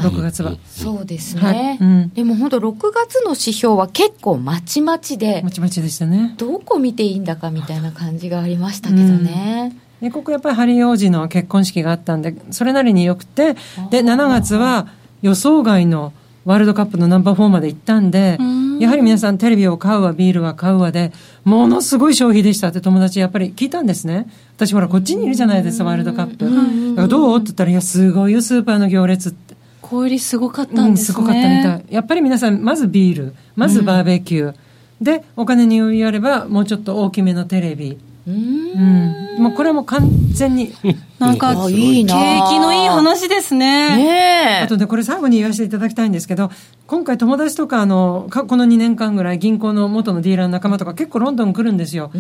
[0.01, 1.77] 6月は、そうですね、はい。
[1.79, 2.09] うん。
[2.13, 6.35] でも本当6月の指標は結構まちまちでまちまちでしたね。
[6.37, 13.53] どこ見ていいんだかみたいな感じがありましたけどね、でここやっぱりハリー王子の結婚式があったんでそれなりによくて
[13.89, 14.87] で7月は
[15.21, 16.13] 予想外の
[16.45, 18.37] ワールドカップのナンバー4まで行ったんで
[18.79, 21.11] やはり皆さんテレビを買うわビールは買うわで
[21.43, 24.29] ものすごい消費でしたって友達やっぱり聞いたんですね。
[24.55, 27.07] 私ほらこっちにいるじゃないですかワールドカップ。
[27.07, 27.37] どう？
[27.37, 29.46] って言ったらいやすごいよスーパーの行列って
[29.89, 31.85] 小売りすごかったうんん、ですね、すごかったみたい。
[31.89, 34.55] やっぱり皆さん、まずビール、まずバーベキュー。
[35.01, 37.97] で、お金に余裕あれば、もうちょっと大きめのテレビ。
[38.27, 39.37] うん。
[39.39, 40.73] もうこれはもう完全に。
[41.19, 46.51] なんかあいいな景気のいい話ですねねえあとね、これ最後に言わせていただきたいんですけど、
[46.85, 52.11] 今回友達とか、あの、かこの2年間ぐらい銀行の元のディーラーの仲間とか結構ロンドン来るんですよ。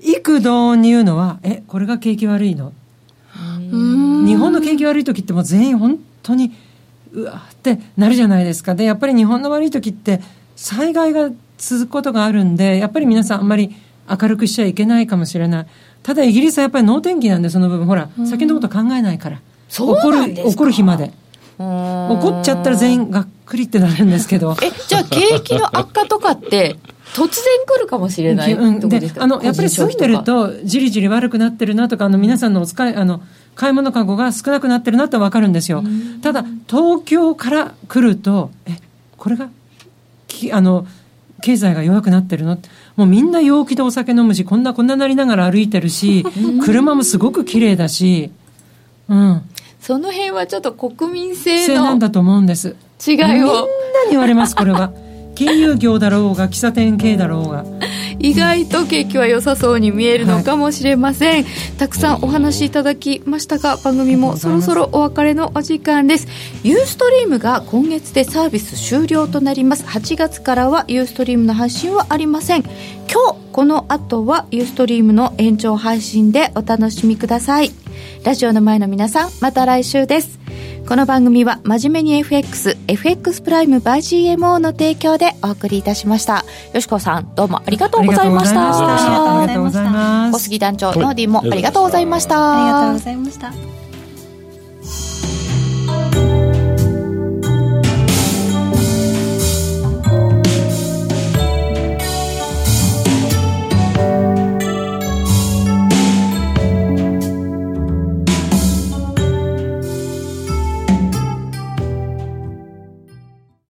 [0.00, 2.72] 幾度に言うのは、え、これが景気悪いの？
[4.26, 6.52] 日本の景気悪い時ってもう全員本当に
[7.16, 8.74] うわーってなるじゃないですか。
[8.74, 10.20] でやっぱり日本の悪い時って
[10.54, 13.74] 災害が続くことがあるんでやっぱり皆さんあんまり
[14.08, 15.66] 明るくしちゃいけないかもしれない。
[16.02, 17.86] ただイギリスはやっぱり能天気なんでその部分。
[17.86, 19.40] ほら先のこと考えないから。
[19.68, 21.12] そう怒る怒る日まで。
[21.58, 22.10] うん。
[22.10, 24.54] 怒っちゃったら全員がっくりってなるんですけど。
[24.62, 26.76] えじゃあ景気の悪化とかって
[27.14, 27.28] 突然
[27.66, 28.88] 来るかもしれないうん。
[28.88, 33.22] であのやっぱり住んでるとじりじり悪くなってるなとかあの皆さんのお使いあの
[33.56, 35.82] 買い物かごが少なくなってるなって分かるんですよ。
[36.22, 38.76] ただ東京から来るとえ
[39.16, 39.48] これが
[40.28, 40.86] きあの
[41.42, 42.58] 経済が弱くなってるの？
[42.96, 46.24] もうみんな陽気でお酒飲むしこんなこんななりながら歩いてるし
[46.64, 48.30] 車もすごく綺麗だし
[49.08, 49.42] うん。
[49.80, 52.76] その辺はちょっと国民性性なんのだと思うんです。
[53.06, 53.68] 違いみんなにを
[54.10, 54.92] 言われますこれは
[55.36, 57.64] 金融業だろうが喫茶店系だろうが。
[58.18, 61.44] 意外と景気は良さそうに見えるのかもしれません、
[61.78, 66.26] たくさんお話しいただきましたが番組もそろそろお別れのお時間です。
[66.64, 69.84] ユーストリームが今月でサービス終了となります。
[69.84, 72.62] 8月からはユーストリームの配信はありません。
[72.62, 77.72] 今日この後はユーストリームの延長配信でお楽しみください。
[78.24, 80.40] ラジオの前の皆さんまた来週です
[80.88, 86.44] この番組は真面目に FX、FX プライム by GMO の提供でお送りいたしました。
[86.72, 89.40] よしこさん、どうもありがとうございました。
[89.40, 92.52] ありがとうございました小杉団長、ノーディーもありがとうございました。
[92.52, 93.75] ありがとうございました